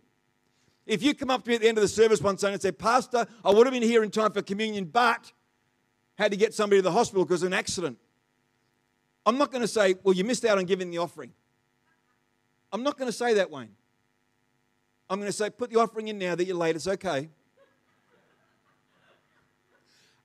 If 0.85 1.03
you 1.03 1.13
come 1.13 1.29
up 1.29 1.43
to 1.43 1.49
me 1.49 1.55
at 1.55 1.61
the 1.61 1.67
end 1.67 1.77
of 1.77 1.81
the 1.83 1.87
service 1.87 2.21
one 2.21 2.37
Sunday 2.37 2.53
and 2.53 2.61
say, 2.61 2.71
Pastor, 2.71 3.25
I 3.45 3.51
would 3.51 3.67
have 3.67 3.73
been 3.73 3.83
here 3.83 4.03
in 4.03 4.09
time 4.09 4.31
for 4.31 4.41
communion, 4.41 4.85
but 4.85 5.31
had 6.17 6.31
to 6.31 6.37
get 6.37 6.53
somebody 6.53 6.79
to 6.79 6.83
the 6.83 6.91
hospital 6.91 7.23
because 7.23 7.43
of 7.43 7.47
an 7.47 7.53
accident. 7.53 7.97
I'm 9.25 9.37
not 9.37 9.51
going 9.51 9.61
to 9.61 9.67
say, 9.67 9.95
Well, 10.03 10.15
you 10.15 10.23
missed 10.23 10.45
out 10.45 10.57
on 10.57 10.65
giving 10.65 10.89
the 10.89 10.97
offering. 10.97 11.31
I'm 12.73 12.83
not 12.83 12.97
going 12.97 13.07
to 13.07 13.15
say 13.15 13.33
that, 13.35 13.51
Wayne. 13.51 13.75
I'm 15.09 15.19
going 15.19 15.27
to 15.27 15.33
say, 15.33 15.49
put 15.49 15.69
the 15.69 15.79
offering 15.79 16.07
in 16.07 16.17
now 16.17 16.35
that 16.35 16.45
you're 16.45 16.55
late. 16.55 16.75
It's 16.75 16.87
okay. 16.87 17.29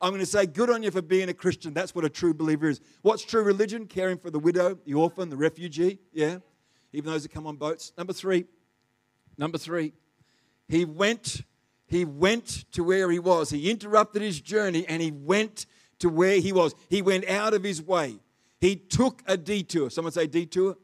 I'm 0.00 0.10
going 0.10 0.20
to 0.20 0.26
say, 0.26 0.46
good 0.46 0.70
on 0.70 0.82
you 0.82 0.92
for 0.92 1.02
being 1.02 1.28
a 1.28 1.34
Christian. 1.34 1.74
That's 1.74 1.92
what 1.92 2.04
a 2.04 2.08
true 2.08 2.32
believer 2.32 2.68
is. 2.68 2.80
What's 3.02 3.24
true 3.24 3.42
religion? 3.42 3.86
Caring 3.86 4.18
for 4.18 4.30
the 4.30 4.38
widow, 4.38 4.78
the 4.84 4.94
orphan, 4.94 5.28
the 5.28 5.36
refugee. 5.36 5.98
Yeah. 6.12 6.38
Even 6.92 7.10
those 7.10 7.24
that 7.24 7.32
come 7.32 7.46
on 7.48 7.56
boats. 7.56 7.92
Number 7.98 8.12
three. 8.12 8.44
Number 9.36 9.58
three. 9.58 9.92
He 10.68 10.84
went, 10.84 11.42
he 11.86 12.04
went 12.04 12.70
to 12.72 12.82
where 12.82 13.10
he 13.10 13.18
was. 13.18 13.50
He 13.50 13.70
interrupted 13.70 14.22
his 14.22 14.40
journey 14.40 14.86
and 14.88 15.00
he 15.00 15.10
went 15.10 15.66
to 16.00 16.08
where 16.08 16.40
he 16.40 16.52
was. 16.52 16.74
He 16.88 17.02
went 17.02 17.28
out 17.28 17.54
of 17.54 17.62
his 17.62 17.82
way. 17.82 18.18
He 18.60 18.76
took 18.76 19.22
a 19.26 19.36
detour. 19.36 19.90
Someone 19.90 20.12
say 20.12 20.26
detour. 20.26 20.76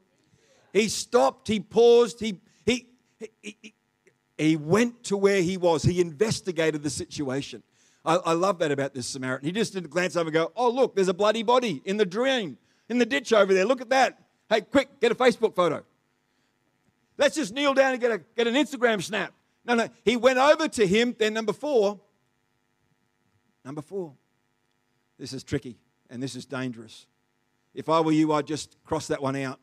He 0.71 0.87
stopped, 0.87 1.47
he 1.47 1.59
paused, 1.59 2.19
he, 2.19 2.39
he, 2.65 2.87
he, 3.41 3.73
he, 4.37 4.55
went 4.55 5.03
to 5.05 5.17
where 5.17 5.41
he 5.41 5.55
was. 5.57 5.83
He 5.83 6.01
investigated 6.01 6.81
the 6.81 6.89
situation. 6.89 7.61
I, 8.03 8.15
I, 8.15 8.33
love 8.33 8.57
that 8.59 8.71
about 8.71 8.93
this 8.93 9.05
Samaritan. 9.05 9.45
He 9.45 9.51
just 9.51 9.73
didn't 9.73 9.91
glance 9.91 10.15
over 10.15 10.27
and 10.27 10.33
go, 10.33 10.51
Oh, 10.55 10.69
look, 10.69 10.95
there's 10.95 11.09
a 11.09 11.13
bloody 11.13 11.43
body 11.43 11.81
in 11.85 11.97
the 11.97 12.05
drain, 12.05 12.57
in 12.89 12.97
the 12.97 13.05
ditch 13.05 13.31
over 13.33 13.53
there. 13.53 13.65
Look 13.65 13.81
at 13.81 13.89
that. 13.89 14.19
Hey, 14.49 14.61
quick, 14.61 14.99
get 14.99 15.11
a 15.11 15.15
Facebook 15.15 15.55
photo. 15.55 15.83
Let's 17.17 17.35
just 17.35 17.53
kneel 17.53 17.75
down 17.75 17.93
and 17.93 18.01
get, 18.01 18.11
a, 18.11 18.21
get 18.35 18.47
an 18.47 18.55
Instagram 18.55 19.01
snap. 19.01 19.33
No, 19.65 19.75
no. 19.75 19.87
He 20.03 20.17
went 20.17 20.39
over 20.39 20.67
to 20.67 20.85
him. 20.85 21.15
Then, 21.17 21.33
number 21.33 21.53
four, 21.53 21.99
number 23.63 23.81
four, 23.81 24.13
this 25.17 25.33
is 25.33 25.43
tricky 25.43 25.77
and 26.09 26.21
this 26.21 26.35
is 26.35 26.45
dangerous. 26.45 27.07
If 27.73 27.89
I 27.89 28.01
were 28.01 28.11
you, 28.11 28.33
I'd 28.33 28.45
just 28.45 28.77
cross 28.83 29.07
that 29.07 29.21
one 29.21 29.35
out. 29.35 29.59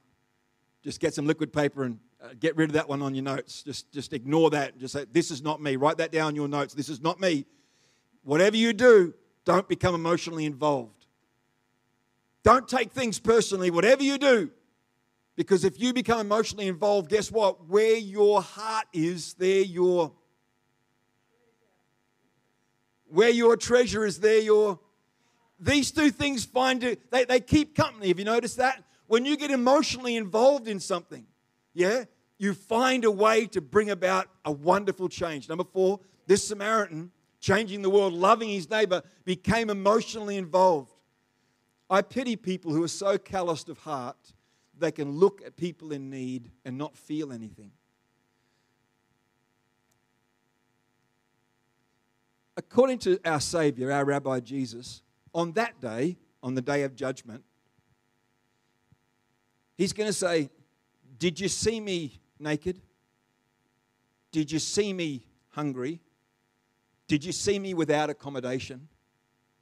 Just 0.82 1.00
get 1.00 1.14
some 1.14 1.26
liquid 1.26 1.52
paper 1.52 1.84
and 1.84 1.98
uh, 2.22 2.28
get 2.38 2.56
rid 2.56 2.70
of 2.70 2.74
that 2.74 2.88
one 2.88 3.02
on 3.02 3.14
your 3.14 3.24
notes. 3.24 3.62
Just, 3.62 3.92
just 3.92 4.12
ignore 4.12 4.50
that. 4.50 4.78
Just 4.78 4.94
say, 4.94 5.04
This 5.12 5.30
is 5.30 5.42
not 5.42 5.60
me. 5.60 5.76
Write 5.76 5.98
that 5.98 6.10
down 6.10 6.30
in 6.30 6.36
your 6.36 6.48
notes. 6.48 6.74
This 6.74 6.88
is 6.88 7.00
not 7.00 7.20
me. 7.20 7.44
Whatever 8.22 8.56
you 8.56 8.72
do, 8.72 9.14
don't 9.44 9.68
become 9.68 9.94
emotionally 9.94 10.46
involved. 10.46 11.06
Don't 12.42 12.66
take 12.66 12.92
things 12.92 13.18
personally, 13.18 13.70
whatever 13.70 14.02
you 14.02 14.16
do. 14.18 14.50
Because 15.40 15.64
if 15.64 15.80
you 15.80 15.94
become 15.94 16.20
emotionally 16.20 16.68
involved, 16.68 17.08
guess 17.08 17.32
what? 17.32 17.66
Where 17.66 17.96
your 17.96 18.42
heart 18.42 18.84
is, 18.92 19.32
there 19.32 19.62
your 19.62 20.12
where 23.06 23.30
your 23.30 23.56
treasure 23.56 24.04
is, 24.04 24.20
there 24.20 24.40
your 24.40 24.78
these 25.58 25.92
two 25.92 26.10
things 26.10 26.44
find 26.44 26.84
it, 26.84 27.10
they, 27.10 27.24
they 27.24 27.40
keep 27.40 27.74
company. 27.74 28.08
Have 28.08 28.18
you 28.18 28.26
noticed 28.26 28.58
that? 28.58 28.84
When 29.06 29.24
you 29.24 29.38
get 29.38 29.50
emotionally 29.50 30.16
involved 30.16 30.68
in 30.68 30.78
something, 30.78 31.24
yeah, 31.72 32.04
you 32.36 32.52
find 32.52 33.06
a 33.06 33.10
way 33.10 33.46
to 33.46 33.62
bring 33.62 33.88
about 33.88 34.28
a 34.44 34.52
wonderful 34.52 35.08
change. 35.08 35.48
Number 35.48 35.64
four, 35.64 36.00
this 36.26 36.46
Samaritan, 36.46 37.12
changing 37.40 37.80
the 37.80 37.88
world, 37.88 38.12
loving 38.12 38.50
his 38.50 38.68
neighbor, 38.68 39.02
became 39.24 39.70
emotionally 39.70 40.36
involved. 40.36 40.92
I 41.88 42.02
pity 42.02 42.36
people 42.36 42.72
who 42.72 42.84
are 42.84 42.88
so 42.88 43.16
calloused 43.16 43.70
of 43.70 43.78
heart 43.78 44.34
they 44.80 44.90
can 44.90 45.12
look 45.12 45.42
at 45.44 45.56
people 45.56 45.92
in 45.92 46.10
need 46.10 46.50
and 46.64 46.76
not 46.76 46.96
feel 46.96 47.32
anything. 47.32 47.70
According 52.56 52.98
to 53.00 53.18
our 53.24 53.40
Savior, 53.40 53.92
our 53.92 54.04
Rabbi 54.04 54.40
Jesus, 54.40 55.02
on 55.32 55.52
that 55.52 55.80
day, 55.80 56.16
on 56.42 56.54
the 56.54 56.62
day 56.62 56.82
of 56.82 56.94
judgment, 56.94 57.44
he's 59.76 59.92
going 59.92 60.08
to 60.08 60.12
say, 60.12 60.50
Did 61.18 61.38
you 61.38 61.48
see 61.48 61.80
me 61.80 62.20
naked? 62.38 62.80
Did 64.32 64.50
you 64.50 64.58
see 64.58 64.92
me 64.92 65.26
hungry? 65.50 66.00
Did 67.08 67.24
you 67.24 67.32
see 67.32 67.58
me 67.58 67.74
without 67.74 68.10
accommodation? 68.10 68.88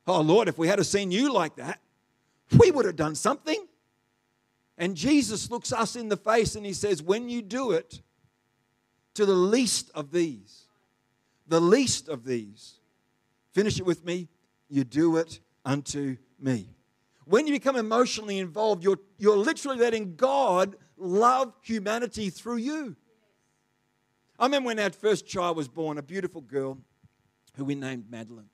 Oh, 0.07 0.21
Lord, 0.21 0.49
if 0.49 0.59
we 0.59 0.69
had 0.69 0.85
seen 0.85 1.11
you 1.11 1.33
like 1.33 1.57
that, 1.57 1.81
we 2.59 2.71
would 2.71 2.87
have 2.87 2.97
done 2.97 3.15
something. 3.15 3.58
And 4.79 4.97
Jesus 4.97 5.51
looks 5.51 5.73
us 5.73 5.97
in 5.97 6.09
the 6.09 6.17
face 6.17 6.55
and 6.55 6.65
he 6.65 6.73
says, 6.73 7.03
When 7.03 7.29
you 7.29 7.43
do 7.43 7.73
it 7.73 8.01
to 9.15 9.27
the 9.27 9.35
least 9.35 9.91
of 9.95 10.13
these, 10.13 10.69
the 11.49 11.61
least 11.61 12.09
of 12.09 12.25
these, 12.25 12.79
finish 13.53 13.81
it 13.81 13.85
with 13.85 14.05
me, 14.05 14.29
you 14.69 14.85
do 14.85 15.17
it 15.17 15.41
unto 15.65 16.17
me. 16.39 16.71
When 17.25 17.47
you 17.47 17.53
become 17.53 17.77
emotionally 17.77 18.39
involved, 18.39 18.85
you're, 18.85 19.01
you're 19.19 19.37
literally 19.37 19.79
letting 19.79 20.15
God 20.15 20.77
love 20.97 21.53
humanity 21.63 22.31
through 22.31 22.57
you. 22.57 22.97
I 24.39 24.47
remember 24.47 24.69
when 24.69 24.79
our 24.79 24.91
first 24.91 25.27
child 25.27 25.57
was 25.57 25.67
born, 25.67 25.99
a 25.99 26.03
beautiful 26.03 26.41
girl 26.41 26.79
who 27.57 27.65
we 27.65 27.75
named 27.75 28.05
Madeline. 28.09 28.49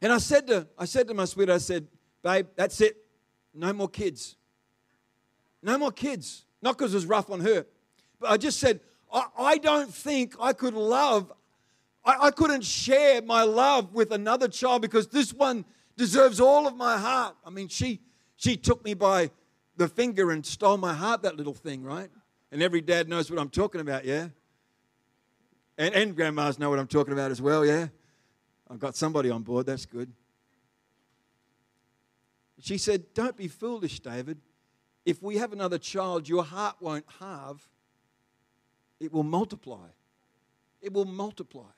And 0.00 0.12
I 0.12 0.18
said 0.18 0.46
to, 0.46 0.66
I 0.78 0.86
said 0.86 1.06
to 1.08 1.14
my 1.14 1.26
sweetheart, 1.26 1.56
I 1.56 1.58
said, 1.58 1.86
babe, 2.22 2.46
that's 2.56 2.80
it. 2.80 2.96
No 3.52 3.72
more 3.72 3.88
kids. 3.88 4.36
No 5.68 5.76
more 5.76 5.92
kids. 5.92 6.46
Not 6.62 6.78
because 6.78 6.94
it 6.94 6.96
was 6.96 7.04
rough 7.04 7.28
on 7.30 7.40
her, 7.40 7.66
but 8.18 8.30
I 8.30 8.38
just 8.38 8.58
said, 8.58 8.80
I, 9.12 9.26
I 9.38 9.58
don't 9.58 9.92
think 9.92 10.34
I 10.40 10.54
could 10.54 10.72
love, 10.72 11.30
I, 12.02 12.16
I 12.22 12.30
couldn't 12.30 12.64
share 12.64 13.20
my 13.20 13.42
love 13.42 13.92
with 13.92 14.10
another 14.10 14.48
child 14.48 14.80
because 14.80 15.08
this 15.08 15.34
one 15.34 15.66
deserves 15.94 16.40
all 16.40 16.66
of 16.66 16.74
my 16.74 16.96
heart. 16.96 17.36
I 17.44 17.50
mean, 17.50 17.68
she 17.68 18.00
she 18.36 18.56
took 18.56 18.82
me 18.82 18.94
by 18.94 19.30
the 19.76 19.88
finger 19.88 20.30
and 20.30 20.44
stole 20.44 20.78
my 20.78 20.94
heart, 20.94 21.20
that 21.22 21.36
little 21.36 21.52
thing, 21.52 21.84
right? 21.84 22.08
And 22.50 22.62
every 22.62 22.80
dad 22.80 23.06
knows 23.06 23.30
what 23.30 23.38
I'm 23.38 23.50
talking 23.50 23.82
about, 23.82 24.06
yeah? 24.06 24.28
And, 25.76 25.94
and 25.94 26.16
grandmas 26.16 26.58
know 26.58 26.70
what 26.70 26.78
I'm 26.78 26.86
talking 26.86 27.12
about 27.12 27.30
as 27.30 27.42
well, 27.42 27.64
yeah? 27.66 27.88
I've 28.70 28.78
got 28.78 28.96
somebody 28.96 29.28
on 29.28 29.42
board, 29.42 29.66
that's 29.66 29.84
good. 29.84 30.10
She 32.58 32.78
said, 32.78 33.12
Don't 33.12 33.36
be 33.36 33.48
foolish, 33.48 34.00
David. 34.00 34.38
If 35.08 35.22
we 35.22 35.38
have 35.38 35.54
another 35.54 35.78
child, 35.78 36.28
your 36.28 36.44
heart 36.44 36.76
won't 36.80 37.06
halve, 37.18 37.66
it 39.00 39.10
will 39.10 39.22
multiply. 39.22 39.86
It 40.82 40.92
will 40.92 41.06
multiply. 41.06 41.72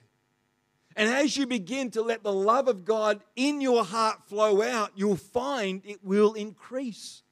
And 0.96 1.08
as 1.08 1.37
you 1.37 1.46
begin 1.46 1.92
to 1.92 2.02
let 2.02 2.25
the 2.25 2.32
love 2.32 2.66
of 2.66 2.84
God 2.84 3.20
in 3.37 3.60
your 3.60 3.84
heart 3.84 4.20
flow 4.26 4.60
out, 4.62 4.90
you'll 4.96 5.14
find 5.14 5.80
it 5.84 6.02
will 6.02 6.32
increase. 6.32 7.22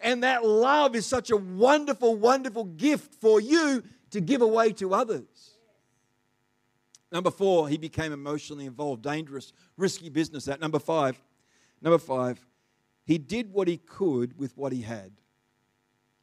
And 0.00 0.22
that 0.22 0.46
love 0.46 0.96
is 0.96 1.04
such 1.04 1.30
a 1.30 1.36
wonderful, 1.36 2.16
wonderful 2.16 2.64
gift 2.64 3.16
for 3.20 3.38
you 3.38 3.82
to 4.12 4.22
give 4.22 4.40
away 4.40 4.72
to 4.72 4.94
others. 4.94 5.58
Number 7.12 7.30
four, 7.30 7.68
he 7.68 7.76
became 7.76 8.14
emotionally 8.14 8.64
involved, 8.64 9.02
dangerous, 9.02 9.52
risky 9.76 10.08
business. 10.08 10.46
That 10.46 10.58
number 10.58 10.78
five, 10.78 11.20
number 11.82 11.98
five, 11.98 12.47
he 13.08 13.16
did 13.16 13.54
what 13.54 13.68
he 13.68 13.78
could 13.78 14.38
with 14.38 14.54
what 14.58 14.70
he 14.70 14.82
had. 14.82 15.10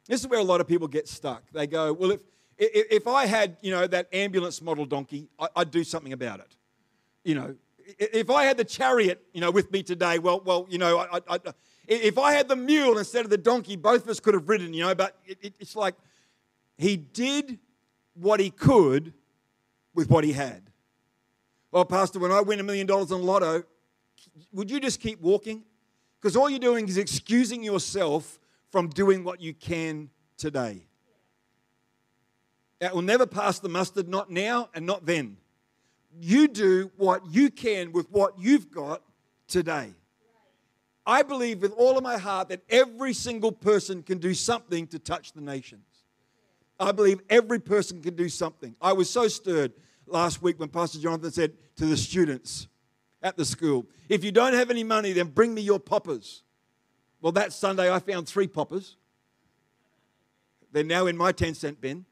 This 0.08 0.22
is 0.22 0.27
where 0.27 0.39
a 0.39 0.44
lot 0.44 0.62
of 0.62 0.68
people 0.68 0.88
get 0.88 1.08
stuck. 1.08 1.42
They 1.51 1.65
go, 1.65 1.92
well, 1.92 2.12
if 2.12 2.20
if 2.60 3.08
I 3.08 3.25
had, 3.25 3.58
you 3.62 3.72
know, 3.72 3.88
that 3.88 4.08
ambulance 4.13 4.62
model 4.62 4.86
donkey, 4.86 5.27
I'd 5.56 5.72
do 5.72 5.84
something 5.84 6.13
about 6.13 6.42
it. 6.42 6.56
You 7.24 7.36
know, 7.36 7.56
if 7.98 8.30
I 8.30 8.46
had 8.46 8.58
the 8.58 8.63
chariot, 8.63 9.25
you 9.34 9.42
know, 9.42 9.50
with 9.50 9.72
me 9.72 9.82
today, 9.82 10.20
well, 10.20 10.42
well, 10.46 10.68
you 10.70 10.77
know, 10.77 11.00
I, 11.00 11.20
I, 11.27 11.39
if 11.88 12.20
I 12.20 12.34
had 12.34 12.48
the 12.48 12.56
mule 12.56 13.00
instead 13.00 13.25
of 13.25 13.32
the 13.32 13.38
donkey, 13.38 13.75
both 13.75 14.04
of 14.04 14.10
us 14.10 14.20
could 14.20 14.36
have 14.36 14.48
ridden, 14.48 14.72
you 14.72 14.84
know. 14.84 14.94
But 14.94 15.18
it, 15.25 15.56
it's 15.60 15.75
like 15.75 15.96
he 16.77 16.98
did 16.98 17.58
what 18.13 18.39
he 18.39 18.51
could 18.51 19.12
with 19.96 20.12
what 20.12 20.24
he 20.24 20.34
had. 20.34 20.70
Well, 21.72 21.84
Pastor, 21.84 22.20
when 22.20 22.32
I 22.32 22.42
win 22.42 22.60
a 22.60 22.63
million 22.63 22.86
dollars 22.86 23.12
on 23.12 23.24
lotto, 23.24 23.63
would 24.54 24.70
you 24.70 24.80
just 24.80 25.00
keep 25.00 25.20
walking? 25.20 25.63
Because 26.25 26.36
all 26.36 26.50
you're 26.50 26.58
doing 26.58 26.88
is 26.88 26.98
excusing 26.98 27.63
yourself 27.63 28.39
from 28.72 28.89
doing 28.89 29.24
what 29.24 29.41
you 29.41 29.53
can 29.53 30.10
today. 30.39 30.88
That 32.79 32.96
will 32.96 33.03
never 33.03 33.27
pass 33.27 33.60
the 33.60 33.70
mustard, 33.70 34.10
not 34.10 34.32
now 34.32 34.70
and 34.74 34.88
not 34.88 35.05
then. 35.05 35.38
You 36.20 36.48
do 36.48 36.89
what 36.98 37.27
you 37.27 37.51
can 37.51 37.91
with 37.91 38.10
what 38.10 38.39
you've 38.39 38.72
got 38.72 39.03
today. 39.48 39.94
I 41.05 41.22
believe 41.22 41.62
with 41.62 41.74
all 41.74 41.96
of 41.96 42.03
my 42.03 42.17
heart 42.17 42.50
that 42.50 42.63
every 42.72 43.13
single 43.13 43.51
person 43.51 44.01
can 44.01 44.17
do 44.17 44.34
something 44.34 44.88
to 44.88 44.98
touch 44.98 45.32
the 45.32 45.41
nations. 45.41 45.86
I 46.79 46.91
believe 46.91 47.22
every 47.29 47.60
person 47.60 48.01
can 48.01 48.15
do 48.15 48.29
something. 48.29 48.75
I 48.82 48.94
was 48.94 49.12
so 49.12 49.27
stirred 49.27 49.74
last 50.08 50.41
week 50.41 50.60
when 50.60 50.70
Pastor 50.70 50.98
Jonathan 50.98 51.32
said 51.32 51.53
to 51.75 51.86
the 51.86 51.96
students 51.96 52.67
at 53.25 53.36
the 53.36 53.44
school, 53.44 53.88
If 54.08 54.24
you 54.24 54.32
don't 54.32 54.53
have 54.53 54.70
any 54.70 54.84
money, 54.84 55.12
then 55.12 55.27
bring 55.27 55.53
me 55.53 55.63
your 55.63 55.79
poppers. 55.79 56.44
Well, 57.22 57.32
that 57.32 57.51
Sunday 57.51 57.91
I 57.91 57.98
found 57.98 58.27
three 58.27 58.48
poppers. 58.48 58.98
They're 60.72 60.84
now 60.84 61.08
in 61.08 61.17
my 61.17 61.32
10 61.32 61.55
cent 61.55 61.82
bin 61.82 62.05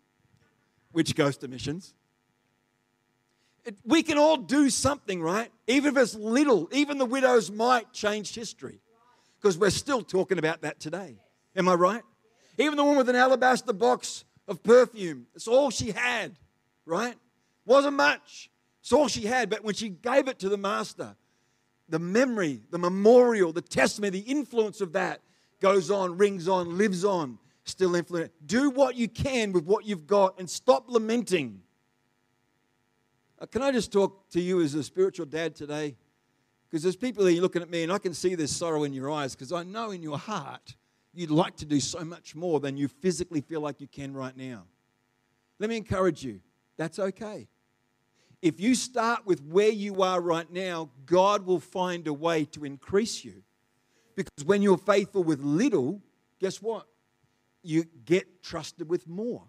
which 0.92 1.16
goes 1.16 1.38
to 1.38 1.48
missions. 1.48 1.94
It, 3.66 3.76
we 3.84 4.04
can 4.04 4.18
all 4.18 4.38
do 4.38 4.70
something, 4.70 5.22
right? 5.22 5.52
Even 5.68 5.96
if 5.96 6.02
it's 6.02 6.16
little, 6.16 6.70
even 6.72 6.98
the 6.98 7.06
widow's 7.06 7.52
mite 7.52 7.92
changed 7.94 8.36
history 8.36 8.80
because 9.40 9.58
we're 9.58 9.70
still 9.70 10.02
talking 10.02 10.40
about 10.40 10.62
that 10.62 10.80
today. 10.80 11.18
Am 11.56 11.68
I 11.68 11.74
right? 11.74 12.04
Even 12.58 12.76
the 12.76 12.84
woman 12.84 12.98
with 12.98 13.10
an 13.10 13.16
alabaster 13.16 13.74
box 13.74 14.24
of 14.48 14.64
perfume, 14.64 15.28
it's 15.36 15.48
all 15.48 15.70
she 15.70 15.92
had, 15.92 16.36
right? 16.86 17.16
Wasn't 17.66 17.96
much. 17.96 18.50
It's 18.84 18.92
all 18.92 19.08
she 19.08 19.22
had. 19.22 19.50
But 19.50 19.64
when 19.64 19.76
she 19.76 19.88
gave 19.88 20.28
it 20.28 20.40
to 20.40 20.50
the 20.50 20.58
master, 20.58 21.16
the 21.88 22.00
memory, 22.00 22.62
the 22.70 22.78
memorial, 22.78 23.54
the 23.54 23.62
testimony, 23.62 24.10
the 24.10 24.30
influence 24.30 24.82
of 24.82 24.92
that 24.92 25.22
goes 25.62 25.90
on, 25.90 26.18
rings 26.18 26.50
on, 26.50 26.78
lives 26.78 27.06
on, 27.06 27.40
still 27.64 27.96
influence. 27.96 28.32
Do 28.46 28.70
what 28.70 28.96
you 28.96 29.08
can 29.08 29.54
with 29.54 29.64
what 29.64 29.86
you've 29.86 30.06
got 30.06 30.38
and 30.38 30.50
stop 30.50 30.90
lamenting. 30.90 31.62
Uh, 33.40 33.46
can 33.46 33.62
I 33.62 33.72
just 33.72 33.94
talk 33.94 34.30
to 34.32 34.42
you 34.42 34.62
as 34.62 34.76
a 34.76 34.84
spiritual 34.84 35.28
dad 35.28 35.56
today? 35.56 35.96
Because 36.70 36.84
there's 36.84 36.98
people 36.98 37.26
here 37.26 37.42
looking 37.42 37.62
at 37.62 37.70
me 37.70 37.84
and 37.84 37.92
I 37.92 38.00
can 38.00 38.14
see 38.14 38.36
this 38.36 38.54
sorrow 38.54 38.84
in 38.84 38.92
your 38.92 39.10
eyes 39.10 39.34
because 39.34 39.54
I 39.54 39.64
know 39.64 39.92
in 39.92 40.04
your 40.04 40.18
heart 40.18 40.76
you'd 41.14 41.32
like 41.32 41.56
to 41.58 41.66
do 41.66 41.80
so 41.80 42.04
much 42.04 42.36
more 42.36 42.60
than 42.60 42.76
you 42.76 42.90
physically 42.90 43.40
feel 43.40 43.62
like 43.62 43.80
you 43.80 43.88
can 43.88 44.14
right 44.14 44.36
now. 44.36 44.66
Let 45.60 45.70
me 45.70 45.78
encourage 45.78 46.22
you 46.22 46.42
that's 46.76 47.00
okay. 47.00 47.48
If 48.44 48.60
you 48.60 48.76
start 48.76 49.26
with 49.26 49.42
where 49.42 49.70
you 49.70 50.02
are 50.02 50.20
right 50.20 50.52
now, 50.52 50.90
God 51.06 51.46
will 51.46 51.62
find 51.62 52.06
a 52.08 52.14
way 52.14 52.44
to 52.52 52.66
increase 52.66 53.24
you. 53.24 53.42
Because 54.18 54.44
when 54.46 54.62
you're 54.62 54.78
faithful 54.78 55.24
with 55.24 55.40
little, 55.40 56.02
guess 56.42 56.62
what? 56.62 56.86
You 57.62 57.86
get 58.04 58.44
trusted 58.44 58.90
with 58.90 59.08
more. 59.08 59.44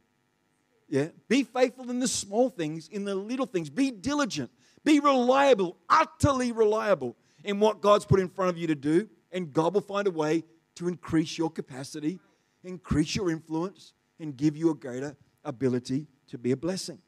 Yeah? 0.88 1.08
Be 1.28 1.42
faithful 1.42 1.90
in 1.90 1.98
the 1.98 2.06
small 2.06 2.48
things, 2.50 2.86
in 2.86 3.04
the 3.04 3.16
little 3.16 3.46
things. 3.46 3.68
Be 3.68 3.90
diligent. 3.90 4.48
Be 4.84 5.00
reliable, 5.00 5.76
utterly 5.90 6.52
reliable 6.52 7.16
in 7.42 7.58
what 7.58 7.80
God's 7.80 8.04
put 8.04 8.20
in 8.20 8.28
front 8.28 8.50
of 8.50 8.56
you 8.56 8.68
to 8.68 8.76
do. 8.76 9.08
And 9.32 9.52
God 9.52 9.74
will 9.74 9.80
find 9.80 10.06
a 10.06 10.12
way 10.12 10.44
to 10.76 10.86
increase 10.86 11.36
your 11.36 11.50
capacity, 11.50 12.20
increase 12.62 13.16
your 13.16 13.28
influence, 13.32 13.92
and 14.20 14.36
give 14.36 14.56
you 14.56 14.70
a 14.70 14.74
greater 14.74 15.16
ability 15.44 16.06
to 16.28 16.38
be 16.38 16.52
a 16.52 16.56
blessing. 16.56 17.00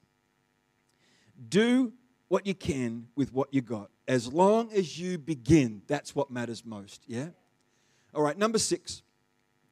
Do 1.48 1.92
what 2.28 2.46
you 2.46 2.54
can 2.54 3.08
with 3.14 3.32
what 3.32 3.52
you 3.52 3.60
got. 3.60 3.90
As 4.08 4.32
long 4.32 4.72
as 4.72 4.98
you 4.98 5.18
begin, 5.18 5.82
that's 5.86 6.14
what 6.14 6.30
matters 6.30 6.64
most. 6.64 7.02
Yeah? 7.06 7.28
All 8.14 8.22
right, 8.22 8.36
number 8.36 8.58
six. 8.58 9.02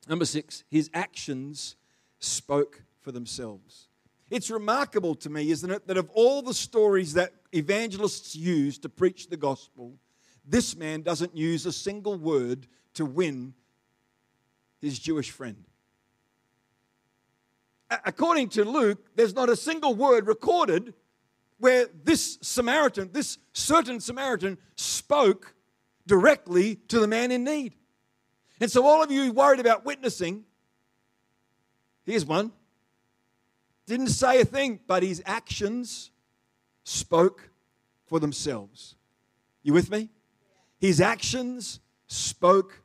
Number 0.08 0.24
six, 0.24 0.64
his 0.70 0.90
actions 0.92 1.76
spoke 2.18 2.82
for 3.00 3.12
themselves. 3.12 3.88
It's 4.30 4.50
remarkable 4.50 5.14
to 5.16 5.30
me, 5.30 5.50
isn't 5.50 5.70
it, 5.70 5.86
that 5.86 5.96
of 5.96 6.10
all 6.14 6.42
the 6.42 6.54
stories 6.54 7.14
that 7.14 7.32
evangelists 7.52 8.34
use 8.34 8.78
to 8.78 8.88
preach 8.88 9.28
the 9.28 9.36
gospel, 9.36 9.94
this 10.44 10.76
man 10.76 11.02
doesn't 11.02 11.36
use 11.36 11.66
a 11.66 11.72
single 11.72 12.16
word 12.16 12.66
to 12.94 13.04
win 13.04 13.54
his 14.80 14.98
Jewish 14.98 15.30
friend. 15.30 15.64
According 18.04 18.48
to 18.50 18.64
Luke, 18.64 19.14
there's 19.14 19.34
not 19.34 19.48
a 19.48 19.56
single 19.56 19.94
word 19.94 20.26
recorded 20.26 20.94
where 21.58 21.86
this 22.02 22.38
Samaritan, 22.42 23.10
this 23.12 23.38
certain 23.52 24.00
Samaritan, 24.00 24.58
spoke 24.76 25.54
directly 26.06 26.76
to 26.88 27.00
the 27.00 27.06
man 27.06 27.30
in 27.30 27.44
need. 27.44 27.74
And 28.60 28.70
so, 28.70 28.86
all 28.86 29.02
of 29.02 29.10
you 29.10 29.32
worried 29.32 29.60
about 29.60 29.84
witnessing, 29.84 30.44
here's 32.04 32.24
one. 32.24 32.52
Didn't 33.86 34.08
say 34.08 34.40
a 34.40 34.44
thing, 34.44 34.80
but 34.86 35.02
his 35.02 35.22
actions 35.26 36.10
spoke 36.84 37.50
for 38.06 38.20
themselves. 38.20 38.94
You 39.62 39.72
with 39.72 39.90
me? 39.90 40.10
His 40.78 41.00
actions 41.00 41.80
spoke 42.06 42.82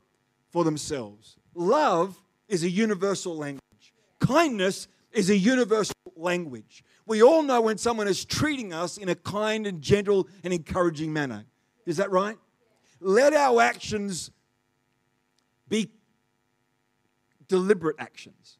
for 0.49 0.63
themselves. 0.63 1.37
Love 1.53 2.21
is 2.47 2.63
a 2.63 2.69
universal 2.69 3.35
language, 3.37 3.93
kindness 4.19 4.87
is 5.11 5.29
a 5.29 5.37
universal 5.37 5.95
language. 6.15 6.83
We 7.05 7.23
all 7.23 7.41
know 7.41 7.61
when 7.61 7.77
someone 7.77 8.07
is 8.07 8.25
treating 8.25 8.73
us 8.73 8.97
in 8.97 9.09
a 9.09 9.15
kind 9.15 9.65
and 9.65 9.81
gentle 9.81 10.27
and 10.43 10.53
encouraging 10.53 11.11
manner. 11.11 11.45
Is 11.85 11.97
that 11.97 12.11
right? 12.11 12.37
Let 12.99 13.33
our 13.33 13.61
actions 13.61 14.31
be 15.67 15.91
deliberate 17.47 17.95
actions, 17.99 18.59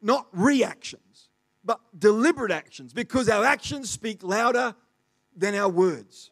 not 0.00 0.28
reactions, 0.32 1.30
but 1.64 1.80
deliberate 1.98 2.52
actions, 2.52 2.92
because 2.92 3.28
our 3.28 3.44
actions 3.44 3.90
speak 3.90 4.22
louder 4.22 4.74
than 5.36 5.54
our 5.54 5.68
words. 5.68 6.30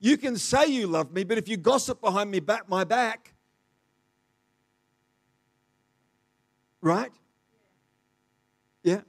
You 0.00 0.16
can 0.16 0.36
say 0.36 0.66
you 0.66 0.86
love 0.86 1.12
me, 1.12 1.24
but 1.24 1.38
if 1.38 1.48
you 1.48 1.56
gossip 1.56 2.00
behind 2.00 2.30
me 2.30 2.40
back 2.40 2.68
my 2.68 2.84
back, 2.84 3.34
right? 6.80 7.10
Yeah. 8.88 9.00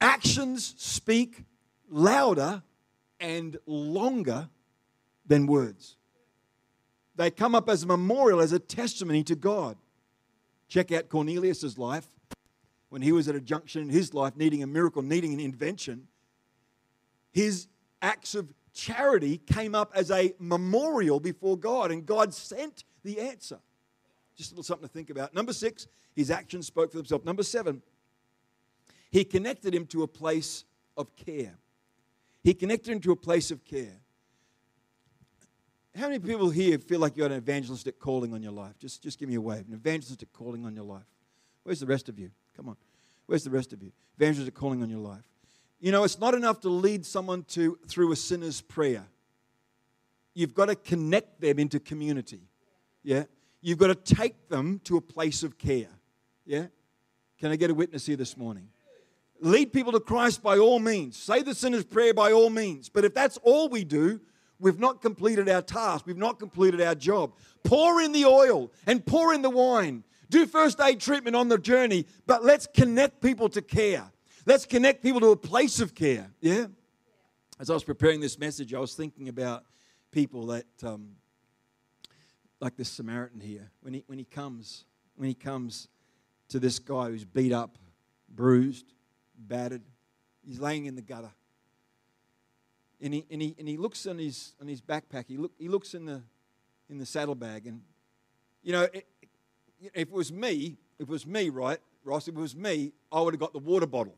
Actions 0.00 0.74
speak 0.76 1.42
louder 1.90 2.62
and 3.18 3.56
longer 3.66 4.48
than 5.26 5.46
words. 5.48 5.96
They 7.16 7.32
come 7.32 7.56
up 7.56 7.68
as 7.68 7.82
a 7.82 7.86
memorial, 7.86 8.40
as 8.40 8.52
a 8.52 8.60
testimony 8.60 9.24
to 9.24 9.34
God. 9.34 9.76
Check 10.68 10.92
out 10.92 11.08
Cornelius' 11.08 11.76
life 11.78 12.06
when 12.90 13.02
he 13.02 13.10
was 13.10 13.28
at 13.28 13.34
a 13.34 13.40
junction 13.40 13.82
in 13.82 13.88
his 13.88 14.14
life 14.14 14.36
needing 14.36 14.62
a 14.62 14.68
miracle, 14.68 15.02
needing 15.02 15.32
an 15.32 15.40
invention. 15.40 16.06
His 17.32 17.66
acts 18.00 18.36
of 18.36 18.52
charity 18.72 19.38
came 19.38 19.74
up 19.74 19.90
as 19.96 20.12
a 20.12 20.32
memorial 20.38 21.18
before 21.18 21.56
God, 21.56 21.90
and 21.90 22.06
God 22.06 22.32
sent 22.32 22.84
the 23.02 23.18
answer. 23.18 23.58
Just 24.36 24.52
a 24.52 24.54
little 24.54 24.62
something 24.62 24.86
to 24.86 24.92
think 24.92 25.10
about. 25.10 25.34
Number 25.34 25.52
six, 25.52 25.88
his 26.14 26.30
actions 26.30 26.68
spoke 26.68 26.92
for 26.92 26.98
themselves. 26.98 27.24
Number 27.24 27.42
seven, 27.42 27.82
he 29.14 29.24
connected 29.24 29.72
him 29.72 29.86
to 29.86 30.02
a 30.02 30.08
place 30.08 30.64
of 30.96 31.14
care. 31.14 31.54
He 32.42 32.52
connected 32.52 32.90
him 32.90 32.98
to 33.02 33.12
a 33.12 33.16
place 33.16 33.52
of 33.52 33.64
care. 33.64 34.00
How 35.94 36.08
many 36.08 36.18
people 36.18 36.50
here 36.50 36.78
feel 36.78 36.98
like 36.98 37.16
you 37.16 37.22
got 37.22 37.30
an 37.30 37.36
evangelistic 37.36 38.00
calling 38.00 38.34
on 38.34 38.42
your 38.42 38.50
life? 38.50 38.76
Just, 38.80 39.04
just 39.04 39.20
give 39.20 39.28
me 39.28 39.36
a 39.36 39.40
wave. 39.40 39.68
An 39.68 39.74
evangelistic 39.74 40.32
calling 40.32 40.66
on 40.66 40.74
your 40.74 40.84
life. 40.84 41.06
Where's 41.62 41.78
the 41.78 41.86
rest 41.86 42.08
of 42.08 42.18
you? 42.18 42.32
Come 42.56 42.68
on. 42.68 42.76
Where's 43.26 43.44
the 43.44 43.50
rest 43.50 43.72
of 43.72 43.84
you? 43.84 43.92
Evangelistic 44.18 44.52
calling 44.56 44.82
on 44.82 44.90
your 44.90 44.98
life. 44.98 45.22
You 45.78 45.92
know, 45.92 46.02
it's 46.02 46.18
not 46.18 46.34
enough 46.34 46.60
to 46.62 46.68
lead 46.68 47.06
someone 47.06 47.44
to 47.50 47.78
through 47.86 48.10
a 48.10 48.16
sinner's 48.16 48.62
prayer. 48.62 49.04
You've 50.34 50.54
got 50.54 50.66
to 50.66 50.74
connect 50.74 51.40
them 51.40 51.60
into 51.60 51.78
community. 51.78 52.40
Yeah? 53.04 53.26
You've 53.60 53.78
got 53.78 53.86
to 54.06 54.14
take 54.16 54.48
them 54.48 54.80
to 54.82 54.96
a 54.96 55.00
place 55.00 55.44
of 55.44 55.56
care. 55.56 55.86
Yeah? 56.44 56.66
Can 57.38 57.52
I 57.52 57.56
get 57.56 57.70
a 57.70 57.74
witness 57.74 58.06
here 58.06 58.16
this 58.16 58.36
morning? 58.36 58.70
Lead 59.40 59.72
people 59.72 59.92
to 59.92 60.00
Christ 60.00 60.42
by 60.42 60.58
all 60.58 60.78
means. 60.78 61.16
Say 61.16 61.42
the 61.42 61.54
sinner's 61.54 61.84
prayer 61.84 62.14
by 62.14 62.32
all 62.32 62.50
means. 62.50 62.88
But 62.88 63.04
if 63.04 63.14
that's 63.14 63.36
all 63.38 63.68
we 63.68 63.84
do, 63.84 64.20
we've 64.58 64.78
not 64.78 65.02
completed 65.02 65.48
our 65.48 65.62
task. 65.62 66.06
We've 66.06 66.16
not 66.16 66.38
completed 66.38 66.80
our 66.80 66.94
job. 66.94 67.34
Pour 67.62 68.00
in 68.00 68.12
the 68.12 68.24
oil 68.24 68.72
and 68.86 69.04
pour 69.04 69.34
in 69.34 69.42
the 69.42 69.50
wine. 69.50 70.04
Do 70.30 70.46
first 70.46 70.80
aid 70.80 71.00
treatment 71.00 71.36
on 71.36 71.48
the 71.48 71.58
journey, 71.58 72.06
but 72.26 72.42
let's 72.44 72.66
connect 72.66 73.20
people 73.20 73.48
to 73.50 73.62
care. 73.62 74.10
Let's 74.46 74.66
connect 74.66 75.02
people 75.02 75.20
to 75.20 75.28
a 75.28 75.36
place 75.36 75.80
of 75.80 75.94
care. 75.94 76.30
Yeah? 76.40 76.66
As 77.58 77.70
I 77.70 77.74
was 77.74 77.84
preparing 77.84 78.20
this 78.20 78.38
message, 78.38 78.74
I 78.74 78.78
was 78.78 78.94
thinking 78.94 79.28
about 79.28 79.64
people 80.10 80.46
that, 80.46 80.66
um, 80.82 81.10
like 82.60 82.76
this 82.76 82.88
Samaritan 82.88 83.40
here, 83.40 83.70
when 83.82 83.94
he, 83.94 84.04
when 84.06 84.18
he 84.18 84.24
comes, 84.24 84.84
when 85.16 85.28
he 85.28 85.34
comes 85.34 85.88
to 86.48 86.58
this 86.58 86.78
guy 86.78 87.08
who's 87.08 87.24
beat 87.24 87.52
up, 87.52 87.78
bruised, 88.28 88.93
battered. 89.36 89.82
He's 90.46 90.60
laying 90.60 90.86
in 90.86 90.94
the 90.96 91.02
gutter. 91.02 91.30
And 93.00 93.12
he, 93.12 93.26
and 93.30 93.42
he, 93.42 93.54
and 93.58 93.68
he 93.68 93.76
looks 93.76 94.06
in 94.06 94.18
his, 94.18 94.54
in 94.60 94.68
his 94.68 94.80
backpack. 94.80 95.26
He, 95.28 95.36
look, 95.36 95.52
he 95.58 95.68
looks 95.68 95.94
in 95.94 96.06
the, 96.06 96.22
in 96.88 96.98
the 96.98 97.06
saddlebag. 97.06 97.66
And, 97.66 97.82
you 98.62 98.72
know, 98.72 98.82
it, 98.82 99.06
if 99.80 100.08
it 100.08 100.10
was 100.10 100.32
me, 100.32 100.76
if 100.98 101.08
it 101.08 101.08
was 101.08 101.26
me, 101.26 101.48
right, 101.48 101.78
Ross, 102.04 102.28
if 102.28 102.34
it 102.34 102.40
was 102.40 102.54
me, 102.54 102.92
I 103.10 103.20
would 103.20 103.34
have 103.34 103.40
got 103.40 103.52
the 103.52 103.58
water 103.58 103.86
bottle. 103.86 104.14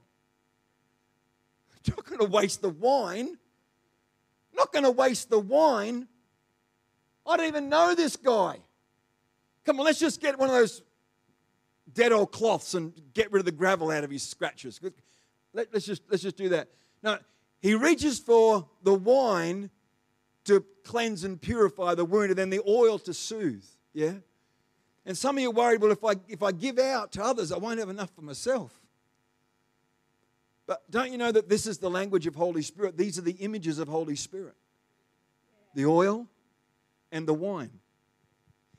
I'm 1.88 1.94
not 1.96 2.04
going 2.04 2.18
to 2.18 2.26
waste 2.26 2.62
the 2.62 2.68
wine. 2.68 3.28
I'm 3.28 4.56
not 4.56 4.72
going 4.72 4.84
to 4.84 4.90
waste 4.90 5.30
the 5.30 5.38
wine. 5.38 6.06
I 7.26 7.36
don't 7.36 7.46
even 7.46 7.68
know 7.68 7.94
this 7.94 8.16
guy. 8.16 8.58
Come 9.64 9.80
on, 9.80 9.86
let's 9.86 9.98
just 9.98 10.20
get 10.20 10.38
one 10.38 10.48
of 10.48 10.54
those 10.54 10.82
dead 11.92 12.12
old 12.12 12.30
cloths 12.30 12.74
and 12.74 12.92
get 13.14 13.32
rid 13.32 13.40
of 13.40 13.46
the 13.46 13.52
gravel 13.52 13.90
out 13.90 14.04
of 14.04 14.10
his 14.10 14.22
scratches. 14.22 14.80
Let, 15.56 15.74
us 15.74 15.86
just, 15.86 16.02
let's 16.10 16.22
just 16.22 16.36
do 16.36 16.50
that. 16.50 16.68
Now, 17.02 17.18
he 17.60 17.74
reaches 17.74 18.18
for 18.18 18.68
the 18.82 18.92
wine 18.92 19.70
to 20.44 20.62
cleanse 20.84 21.24
and 21.24 21.40
purify 21.40 21.94
the 21.94 22.04
wound, 22.04 22.30
and 22.30 22.38
then 22.38 22.50
the 22.50 22.60
oil 22.68 22.98
to 23.00 23.14
soothe. 23.14 23.64
Yeah? 23.94 24.12
And 25.06 25.16
some 25.16 25.38
of 25.38 25.42
you 25.42 25.48
are 25.48 25.54
worried, 25.54 25.80
well, 25.80 25.90
if 25.90 26.04
I, 26.04 26.12
if 26.28 26.42
I 26.42 26.52
give 26.52 26.78
out 26.78 27.12
to 27.12 27.24
others, 27.24 27.50
I 27.52 27.56
won't 27.56 27.78
have 27.78 27.88
enough 27.88 28.10
for 28.14 28.20
myself. 28.20 28.70
But 30.66 30.88
don't 30.90 31.10
you 31.10 31.16
know 31.16 31.32
that 31.32 31.48
this 31.48 31.66
is 31.66 31.78
the 31.78 31.88
language 31.88 32.26
of 32.26 32.34
Holy 32.34 32.62
Spirit? 32.62 32.98
These 32.98 33.18
are 33.18 33.22
the 33.22 33.32
images 33.32 33.78
of 33.78 33.88
Holy 33.88 34.16
Spirit 34.16 34.54
the 35.74 35.86
oil 35.86 36.26
and 37.12 37.28
the 37.28 37.34
wine. 37.34 37.70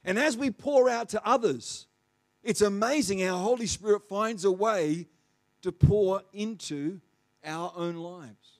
And 0.04 0.18
as 0.18 0.36
we 0.36 0.50
pour 0.50 0.90
out 0.90 1.10
to 1.10 1.24
others, 1.26 1.86
it's 2.44 2.62
amazing 2.62 3.20
how 3.20 3.38
Holy 3.38 3.68
Spirit 3.68 4.08
finds 4.10 4.46
a 4.46 4.52
way 4.52 5.08
to 5.62 5.72
pour 5.72 6.24
into 6.34 7.00
our 7.46 7.72
own 7.76 7.96
lives. 7.96 8.60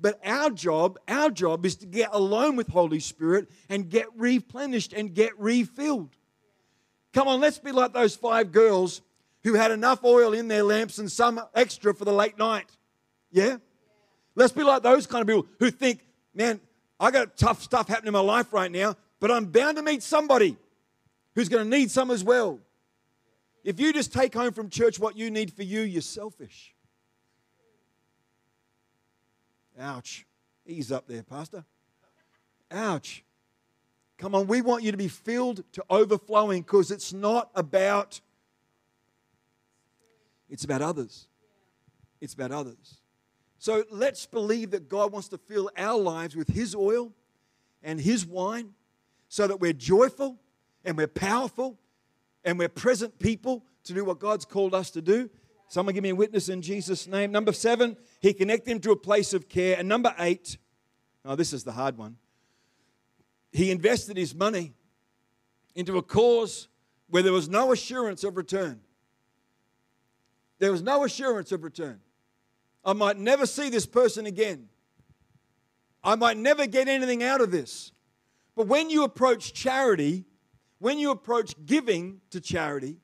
But 0.00 0.18
our 0.24 0.50
job, 0.50 0.98
our 1.06 1.30
job 1.30 1.66
is 1.66 1.76
to 1.76 1.86
get 1.86 2.10
alone 2.12 2.56
with 2.56 2.68
Holy 2.68 3.00
Spirit 3.00 3.48
and 3.68 3.88
get 3.88 4.06
replenished 4.16 4.92
and 4.92 5.14
get 5.14 5.38
refilled. 5.38 6.16
Come 7.12 7.28
on, 7.28 7.40
let's 7.40 7.58
be 7.58 7.72
like 7.72 7.92
those 7.92 8.16
five 8.16 8.52
girls 8.52 9.02
who 9.42 9.54
had 9.54 9.70
enough 9.70 10.04
oil 10.04 10.32
in 10.32 10.48
their 10.48 10.62
lamps 10.62 10.98
and 10.98 11.10
some 11.10 11.40
extra 11.54 11.94
for 11.94 12.04
the 12.04 12.12
late 12.12 12.38
night. 12.38 12.70
Yeah? 13.30 13.56
Let's 14.34 14.52
be 14.52 14.62
like 14.62 14.82
those 14.82 15.06
kind 15.06 15.22
of 15.22 15.28
people 15.28 15.46
who 15.58 15.70
think, 15.70 16.06
man, 16.34 16.60
I 16.98 17.10
got 17.10 17.36
tough 17.36 17.62
stuff 17.62 17.88
happening 17.88 18.08
in 18.08 18.12
my 18.12 18.20
life 18.20 18.52
right 18.52 18.70
now, 18.70 18.96
but 19.18 19.30
I'm 19.30 19.46
bound 19.46 19.76
to 19.76 19.82
meet 19.82 20.02
somebody 20.02 20.56
who's 21.34 21.48
going 21.48 21.64
to 21.64 21.76
need 21.78 21.90
some 21.90 22.10
as 22.10 22.24
well. 22.24 22.58
If 23.62 23.78
you 23.78 23.92
just 23.92 24.12
take 24.12 24.34
home 24.34 24.52
from 24.52 24.70
church 24.70 24.98
what 24.98 25.16
you 25.16 25.30
need 25.30 25.52
for 25.52 25.62
you, 25.62 25.80
you're 25.80 26.02
selfish. 26.02 26.74
Ouch. 29.78 30.26
Ease 30.66 30.92
up 30.92 31.06
there, 31.06 31.22
Pastor. 31.22 31.64
Ouch. 32.70 33.24
Come 34.18 34.34
on, 34.34 34.46
we 34.46 34.60
want 34.60 34.82
you 34.82 34.90
to 34.90 34.98
be 34.98 35.08
filled 35.08 35.64
to 35.72 35.84
overflowing 35.88 36.62
because 36.62 36.90
it's 36.90 37.12
not 37.12 37.50
about 37.54 38.20
it's 40.50 40.64
about 40.64 40.82
others. 40.82 41.28
It's 42.20 42.34
about 42.34 42.50
others. 42.52 43.00
So 43.58 43.84
let's 43.90 44.26
believe 44.26 44.72
that 44.72 44.88
God 44.88 45.12
wants 45.12 45.28
to 45.28 45.38
fill 45.38 45.70
our 45.76 45.98
lives 45.98 46.34
with 46.34 46.48
His 46.48 46.74
oil 46.74 47.12
and 47.82 48.00
His 48.00 48.26
wine 48.26 48.74
so 49.28 49.46
that 49.46 49.60
we're 49.60 49.72
joyful 49.72 50.38
and 50.84 50.96
we're 50.96 51.06
powerful 51.06 51.78
and 52.44 52.58
we're 52.58 52.68
present 52.68 53.18
people 53.18 53.64
to 53.84 53.92
do 53.92 54.04
what 54.04 54.18
God's 54.18 54.44
called 54.44 54.74
us 54.74 54.90
to 54.90 55.02
do. 55.02 55.30
Someone 55.68 55.94
give 55.94 56.02
me 56.02 56.10
a 56.10 56.14
witness 56.14 56.48
in 56.48 56.62
Jesus' 56.62 57.06
name. 57.06 57.30
Number 57.30 57.52
seven, 57.52 57.96
He 58.20 58.32
connected 58.32 58.70
him 58.70 58.80
to 58.80 58.90
a 58.90 58.96
place 58.96 59.32
of 59.32 59.48
care. 59.48 59.76
And 59.78 59.88
number 59.88 60.14
eight, 60.18 60.58
oh, 61.24 61.36
this 61.36 61.52
is 61.52 61.64
the 61.64 61.72
hard 61.72 61.96
one. 61.96 62.16
He 63.52 63.70
invested 63.70 64.16
his 64.16 64.34
money 64.34 64.74
into 65.74 65.96
a 65.96 66.02
cause 66.02 66.68
where 67.08 67.22
there 67.22 67.32
was 67.32 67.48
no 67.48 67.72
assurance 67.72 68.24
of 68.24 68.36
return. 68.36 68.80
There 70.58 70.72
was 70.72 70.82
no 70.82 71.04
assurance 71.04 71.52
of 71.52 71.64
return. 71.64 72.00
I 72.84 72.92
might 72.92 73.16
never 73.16 73.46
see 73.46 73.68
this 73.68 73.86
person 73.86 74.26
again. 74.26 74.68
I 76.02 76.14
might 76.14 76.36
never 76.36 76.66
get 76.66 76.88
anything 76.88 77.22
out 77.22 77.40
of 77.40 77.50
this. 77.50 77.92
But 78.56 78.66
when 78.66 78.90
you 78.90 79.04
approach 79.04 79.52
charity, 79.52 80.24
when 80.80 80.98
you 80.98 81.10
approach 81.10 81.54
giving 81.64 82.20
to 82.30 82.40
charity, 82.40 82.96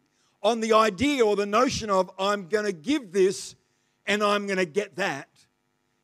on 0.42 0.60
the 0.60 0.72
idea 0.72 1.24
or 1.24 1.36
the 1.36 1.46
notion 1.46 1.90
of, 1.90 2.10
I'm 2.18 2.48
going 2.48 2.64
to 2.64 2.72
give 2.72 3.12
this 3.12 3.54
and 4.06 4.22
I'm 4.22 4.46
going 4.46 4.58
to 4.58 4.66
get 4.66 4.96
that, 4.96 5.28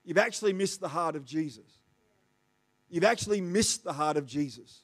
you've 0.05 0.19
actually 0.19 0.53
missed 0.53 0.81
the 0.81 0.89
heart 0.89 1.17
of 1.17 1.25
Jesus. 1.25 1.65
You've 2.91 3.05
actually 3.05 3.41
missed 3.41 3.85
the 3.85 3.93
heart 3.93 4.17
of 4.17 4.27
Jesus. 4.27 4.83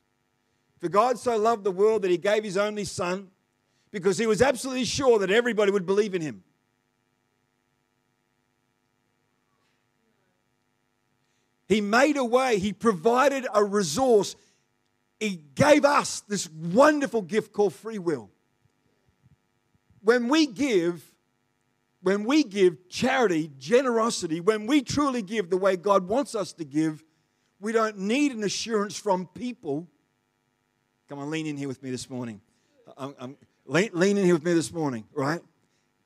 For 0.79 0.89
God 0.89 1.19
so 1.19 1.37
loved 1.37 1.65
the 1.65 1.71
world 1.71 2.03
that 2.03 2.11
he 2.11 2.17
gave 2.17 2.45
his 2.45 2.57
only 2.57 2.85
son 2.85 3.29
because 3.91 4.17
he 4.17 4.27
was 4.27 4.41
absolutely 4.41 4.85
sure 4.85 5.19
that 5.19 5.31
everybody 5.31 5.71
would 5.71 5.87
believe 5.87 6.15
in 6.15 6.23
him. 6.23 6.43
He 11.69 11.83
made 11.83 12.17
a 12.17 12.25
way, 12.25 12.59
He 12.59 12.73
provided 12.73 13.47
a 13.53 13.63
resource. 13.63 14.35
He 15.21 15.41
gave 15.55 15.85
us 15.85 16.21
this 16.21 16.49
wonderful 16.51 17.23
gift 17.23 17.53
called 17.53 17.75
free 17.75 17.99
will. 17.99 18.31
When 20.03 20.29
we 20.29 20.47
give, 20.47 21.05
when 22.03 22.25
we 22.25 22.45
give 22.45 22.89
charity, 22.89 23.51
generosity, 23.59 24.41
when 24.41 24.67
we 24.67 24.83
truly 24.83 25.23
give 25.23 25.51
the 25.51 25.57
way 25.57 25.77
God 25.77 26.09
wants 26.09 26.35
us 26.35 26.53
to 26.55 26.65
give, 26.65 27.03
we 27.61 27.73
don't 27.73 27.99
need 27.99 28.33
an 28.33 28.45
assurance 28.45 28.97
from 28.97 29.27
people. 29.27 29.89
Come 31.09 31.19
on, 31.19 31.31
lean 31.31 31.47
in 31.47 31.57
here 31.57 31.69
with 31.69 31.83
me 31.83 31.91
this 31.91 32.09
morning. 32.09 32.41
I'm, 32.97 33.15
I'm, 33.19 33.37
lean, 33.67 33.91
lean 33.93 34.17
in 34.17 34.25
here 34.25 34.35
with 34.35 34.45
me 34.45 34.55
this 34.55 34.73
morning, 34.73 35.05
right? 35.13 35.41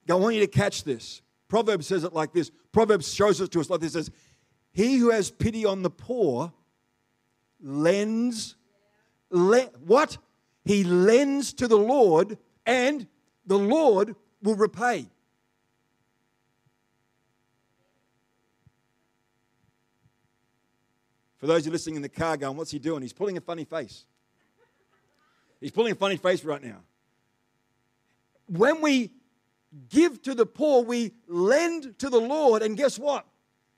I 0.09 0.15
want 0.15 0.35
you 0.35 0.41
to 0.41 0.47
catch 0.47 0.85
this. 0.85 1.21
Proverbs 1.49 1.87
says 1.87 2.05
it 2.05 2.15
like 2.15 2.33
this. 2.33 2.51
Proverbs 2.73 3.13
shows 3.13 3.41
it 3.41 3.51
to 3.51 3.61
us 3.61 3.69
like 3.69 3.81
this. 3.81 3.95
It 3.95 4.05
says, 4.05 4.11
he 4.73 4.97
who 4.97 5.11
has 5.11 5.31
pity 5.31 5.67
on 5.67 5.83
the 5.83 5.91
poor 5.91 6.53
lends, 7.61 8.57
le- 9.33 9.71
what? 9.85 10.19
He 10.65 10.85
lends 10.85 11.53
to 11.55 11.67
the 11.67 11.77
Lord, 11.77 12.39
and 12.65 13.07
the 13.47 13.59
Lord 13.59 14.15
will 14.43 14.55
repay. 14.55 15.07
For 21.39 21.49
those 21.49 21.65
who 21.65 21.71
are 21.71 21.73
listening 21.73 21.97
in 21.97 22.03
the 22.03 22.09
car 22.09 22.37
going, 22.37 22.57
what's 22.57 22.71
he 22.71 22.79
doing? 22.79 23.03
He's 23.03 23.13
pulling 23.13 23.37
a 23.37 23.41
funny 23.41 23.65
face. 23.65 24.05
He's 25.61 25.73
pulling 25.73 25.91
a 25.91 25.97
funny 25.97 26.17
face 26.17 26.45
right 26.45 26.63
now. 26.63 26.79
When 28.47 28.81
we 28.81 29.11
give 29.89 30.23
to 30.23 30.35
the 30.35 30.47
poor, 30.47 30.85
we 30.85 31.15
lend 31.27 31.99
to 31.99 32.09
the 32.09 32.21
Lord, 32.21 32.63
and 32.63 32.77
guess 32.77 32.97
what? 32.97 33.27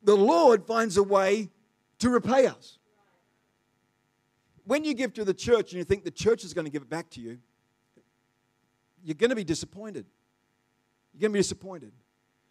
the 0.04 0.16
Lord 0.16 0.66
finds 0.66 0.96
a 0.96 1.02
way 1.02 1.50
to 1.98 2.10
repay 2.10 2.46
us. 2.46 2.78
When 4.66 4.84
you 4.84 4.94
give 4.94 5.12
to 5.14 5.24
the 5.24 5.34
church 5.34 5.72
and 5.72 5.78
you 5.78 5.84
think 5.84 6.04
the 6.04 6.10
church 6.10 6.44
is 6.44 6.54
going 6.54 6.64
to 6.64 6.70
give 6.70 6.82
it 6.82 6.88
back 6.88 7.10
to 7.10 7.20
you, 7.20 7.38
you're 9.02 9.14
going 9.14 9.30
to 9.30 9.36
be 9.36 9.44
disappointed. 9.44 10.06
You're 11.12 11.20
going 11.20 11.32
to 11.32 11.34
be 11.34 11.40
disappointed. 11.40 11.92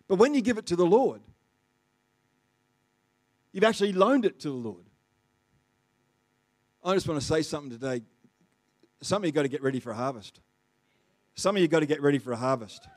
But 0.08 0.16
when 0.16 0.34
you 0.34 0.42
give 0.42 0.58
it 0.58 0.68
to 0.68 0.76
the 0.76 0.86
Lord, 0.86 1.22
you've 3.52 3.64
actually 3.64 3.94
loaned 3.94 4.26
it 4.26 4.40
to 4.42 4.50
the 4.50 4.56
Lord. 4.56 4.86
I 6.86 6.94
just 6.94 7.08
want 7.08 7.20
to 7.20 7.26
say 7.26 7.42
something 7.42 7.72
today. 7.72 8.04
Some 9.02 9.24
of 9.24 9.26
you 9.26 9.32
got 9.32 9.44
to 9.44 9.48
get 9.48 9.64
ready 9.64 9.80
for 9.80 9.92
a 9.92 9.96
harvest. 9.96 10.40
Some 11.36 11.56
of 11.56 11.62
you 11.62 11.68
got 11.68 11.80
to 11.80 11.86
get 11.86 12.02
ready 12.02 12.20
for 12.20 12.32
a 12.34 12.38
harvest. 12.38 12.88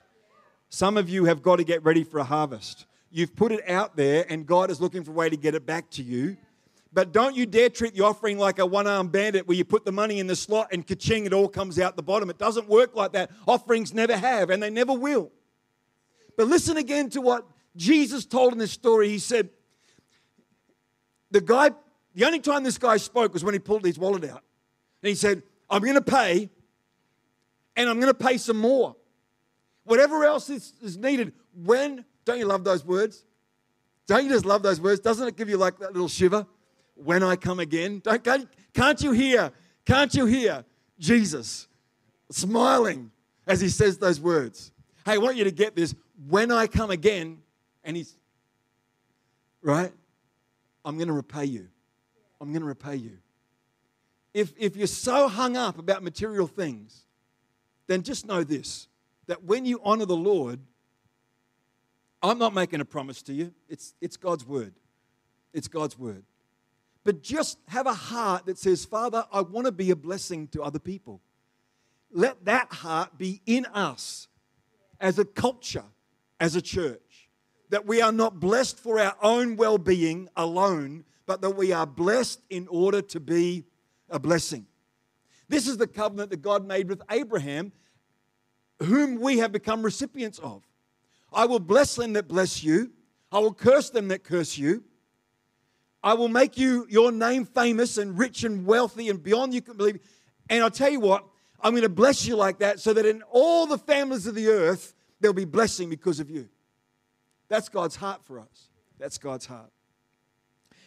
Some 0.69 0.97
of 0.97 1.09
you 1.09 1.25
have 1.25 1.43
got 1.43 1.57
to 1.57 1.65
get 1.65 1.85
ready 1.85 2.05
for 2.05 2.19
a 2.19 2.25
harvest. 2.25 2.87
You've 3.11 3.35
put 3.35 3.53
it 3.53 3.67
out 3.69 3.97
there, 3.97 4.27
and 4.29 4.47
God 4.47 4.71
is 4.71 4.81
looking 4.81 5.05
for 5.05 5.13
a 5.13 5.15
way 5.15 5.31
to 5.31 5.37
get 5.37 5.55
it 5.55 5.65
back 5.65 5.89
to 5.91 6.03
you. 6.03 6.37
But 6.97 7.13
don't 7.13 7.37
you 7.37 7.45
dare 7.45 7.69
treat 7.69 7.93
the 7.93 8.05
offering 8.05 8.39
like 8.39 8.59
a 8.59 8.65
one 8.65 8.87
armed 8.87 9.13
bandit 9.13 9.47
where 9.47 9.55
you 9.55 9.67
put 9.67 9.85
the 9.85 9.93
money 9.93 10.19
in 10.19 10.27
the 10.27 10.35
slot 10.35 10.69
and 10.73 10.85
ka-ching, 10.85 11.27
it 11.27 11.35
all 11.35 11.47
comes 11.47 11.79
out 11.79 11.95
the 11.95 12.03
bottom. 12.03 12.31
It 12.31 12.39
doesn't 12.39 12.71
work 12.71 12.97
like 12.97 13.13
that. 13.13 13.31
Offerings 13.47 13.93
never 13.93 14.17
have, 14.17 14.49
and 14.49 14.63
they 14.63 14.71
never 14.71 14.95
will. 14.95 15.31
But 16.39 16.47
listen 16.47 16.79
again 16.79 17.11
to 17.11 17.21
what 17.21 17.47
Jesus 17.77 18.25
told 18.25 18.55
in 18.55 18.59
this 18.59 18.73
story. 18.73 19.11
He 19.11 19.19
said, 19.19 19.51
The 21.31 21.43
guy, 21.43 21.73
the 22.15 22.25
only 22.25 22.41
time 22.41 22.65
this 22.65 22.79
guy 22.79 22.97
spoke 22.97 23.35
was 23.35 23.45
when 23.45 23.53
he 23.53 23.61
pulled 23.61 23.85
his 23.85 23.99
wallet 23.99 24.25
out. 24.25 24.43
And 25.03 25.11
he 25.11 25.15
said, 25.15 25.43
I'm 25.69 25.83
going 25.83 25.97
to 25.97 26.01
pay, 26.01 26.49
and 27.77 27.91
I'm 27.91 28.01
going 28.01 28.11
to 28.11 28.19
pay 28.19 28.39
some 28.39 28.57
more. 28.57 28.97
Whatever 29.85 30.25
else 30.25 30.49
is, 30.49 30.73
is 30.83 30.97
needed, 30.97 31.35
when 31.63 32.07
don't 32.25 32.39
you 32.39 32.47
love 32.47 32.65
those 32.65 32.87
words? 32.87 33.23
Don't 34.07 34.25
you 34.25 34.31
just 34.31 34.47
love 34.47 34.63
those 34.63 34.81
words? 34.81 35.01
Doesn't 35.01 35.29
it 35.29 35.37
give 35.37 35.51
you 35.51 35.59
like 35.59 35.79
that 35.81 35.93
little 35.93 36.09
shiver? 36.09 36.47
When 36.97 37.23
I 37.23 37.37
come 37.37 37.61
again? 37.61 38.01
Don't, 38.03 38.23
can't, 38.23 38.49
can't 38.75 39.01
you 39.01 39.13
hear? 39.13 39.53
Can't 39.85 40.13
you 40.15 40.27
hear 40.27 40.65
Jesus 40.99 41.69
smiling 42.31 43.11
as 43.47 43.61
he 43.61 43.69
says 43.69 43.99
those 43.99 44.21
words? 44.21 44.73
Hey, 45.05 45.13
I 45.13 45.19
want 45.19 45.37
you 45.37 45.45
to 45.45 45.53
get 45.53 45.77
this. 45.77 45.95
When 46.29 46.51
I 46.51 46.67
come 46.67 46.91
again, 46.91 47.39
and 47.85 47.97
he's, 47.97 48.17
right? 49.63 49.93
I'm 50.85 50.97
going 50.97 51.09
to 51.09 51.15
repay 51.15 51.45
you. 51.45 51.69
I'm 52.41 52.49
going 52.49 52.63
to 52.63 52.69
repay 52.69 52.97
you. 52.97 53.19
If, 54.35 54.53
if 54.59 54.77
you're 54.77 54.87
so 54.87 55.29
hung 55.29 55.57
up 55.57 55.79
about 55.79 56.03
material 56.03 56.47
things, 56.47 57.07
then 57.87 58.03
just 58.03 58.27
know 58.27 58.43
this 58.45 58.89
that 59.27 59.43
when 59.43 59.65
you 59.65 59.81
honor 59.83 60.05
the 60.05 60.17
Lord, 60.17 60.61
I'm 62.23 62.39
not 62.39 62.55
making 62.55 62.81
a 62.81 62.85
promise 62.85 63.23
to 63.23 63.33
you, 63.33 63.53
it's, 63.69 63.95
it's 64.01 64.17
God's 64.17 64.47
word. 64.47 64.75
It's 65.53 65.69
God's 65.69 65.99
word. 65.99 66.23
But 67.07 67.23
just 67.23 67.59
have 67.69 67.87
a 67.87 67.95
heart 67.95 68.47
that 68.47 68.59
says, 68.59 68.85
Father, 68.85 69.25
I 69.33 69.40
want 69.40 69.66
to 69.66 69.73
be 69.73 69.92
a 69.92 69.97
blessing 69.97 70.49
to 70.49 70.62
other 70.62 70.81
people. 70.81 71.23
Let 72.11 72.45
that 72.47 72.73
heart 72.73 73.16
be 73.16 73.40
in 73.47 73.64
us 73.66 74.27
as 75.01 75.21
a 75.21 75.25
culture, 75.25 75.85
as 76.40 76.57
a 76.57 76.61
church, 76.61 77.31
that 77.71 77.87
we 77.87 78.03
are 78.03 78.11
not 78.11 78.40
blessed 78.40 78.81
for 78.81 78.99
our 78.99 79.14
own 79.23 79.55
well 79.55 79.79
being 79.79 80.29
alone, 80.37 81.05
but 81.27 81.40
that 81.42 81.51
we 81.51 81.71
are 81.71 81.87
blessed 81.87 82.40
in 82.51 82.66
order 82.66 83.01
to 83.03 83.21
be 83.21 83.66
a 84.11 84.19
blessing. 84.19 84.66
This 85.49 85.69
is 85.69 85.77
the 85.77 85.87
covenant 85.87 86.31
that 86.31 86.42
God 86.42 86.66
made 86.66 86.88
with 86.88 87.03
Abraham, 87.09 87.71
whom 88.83 89.21
we 89.21 89.38
have 89.38 89.53
become 89.53 89.85
recipients 89.85 90.40
of. 90.40 90.64
I 91.33 91.47
will 91.47 91.61
bless 91.61 91.95
them 91.95 92.14
that 92.14 92.27
bless 92.27 92.64
you. 92.64 92.90
I 93.31 93.38
will 93.38 93.55
curse 93.55 93.90
them 93.90 94.09
that 94.09 94.25
curse 94.25 94.59
you. 94.59 94.83
I 96.07 96.14
will 96.14 96.29
make 96.29 96.57
you 96.57 96.87
your 96.88 97.11
name 97.11 97.45
famous 97.45 97.99
and 97.99 98.16
rich 98.16 98.45
and 98.45 98.64
wealthy 98.64 99.09
and 99.09 99.21
beyond 99.21 99.53
you 99.53 99.61
can 99.61 99.77
believe. 99.77 99.99
And 100.49 100.62
I'll 100.62 100.71
tell 100.71 100.88
you 100.88 101.01
what, 101.01 101.25
I'm 101.61 101.73
going 101.73 101.83
to 101.83 101.88
bless 101.88 102.25
you 102.25 102.37
like 102.37 102.61
that 102.61 102.79
so 102.79 102.92
that 102.92 103.05
in 103.05 103.25
all 103.29 103.66
the 103.66 103.77
families 103.77 104.29
of 104.29 104.37
the 104.37 104.47
earth, 104.47 104.95
there'll 105.19 105.35
be 105.35 105.45
blessing 105.45 105.90
because 105.90 106.21
of 106.21 106.31
you. 106.31 106.49
That's 107.49 107.69
God's 107.69 107.97
heart 107.97 108.25
for 108.25 108.38
us. 108.38 108.69
That's 109.01 109.19
God's 109.19 109.47
heart. 109.47 109.73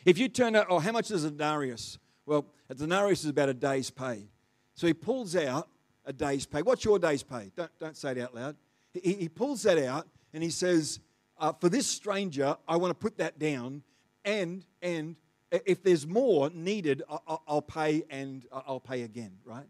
If 0.06 0.18
you 0.18 0.30
turn 0.30 0.56
out, 0.56 0.68
oh, 0.70 0.80
how 0.80 0.94
much 0.94 1.12
is 1.12 1.26
a 1.26 1.32
denarius? 1.32 1.98
Well, 2.26 2.46
a 2.70 2.76
denarius 2.76 3.26
is 3.26 3.30
about 3.32 3.50
a 3.50 3.54
day's 3.54 3.90
pay. 3.90 4.30
So 4.74 4.88
he 4.88 4.94
pulls 4.94 5.36
out 5.36 5.68
a 6.06 6.14
day's 6.14 6.46
pay. 6.46 6.62
What's 6.62 6.86
your 6.86 6.98
day's 6.98 7.24
pay? 7.24 7.52
Don't, 7.58 7.72
don't 7.78 7.98
say 7.98 8.12
it 8.12 8.20
out 8.20 8.34
loud. 8.34 8.56
He, 8.94 9.16
he 9.16 9.28
pulls 9.28 9.64
that 9.64 9.80
out 9.80 10.08
and 10.34 10.42
he 10.42 10.50
says, 10.50 11.02
uh, 11.38 11.52
For 11.60 11.68
this 11.68 11.88
stranger, 11.88 12.56
I 12.66 12.78
want 12.78 12.92
to 12.92 12.96
put 12.96 13.18
that 13.18 13.38
down, 13.38 13.84
and, 14.26 14.66
and 14.82 15.16
if 15.52 15.84
there's 15.84 16.06
more 16.06 16.50
needed, 16.50 17.04
I'll, 17.48 17.62
pay 17.62 18.04
and 18.10 18.46
uh, 18.52 18.62
I'll 18.68 18.80
pay 18.80 19.04
again, 19.04 19.32
right? 19.44 19.66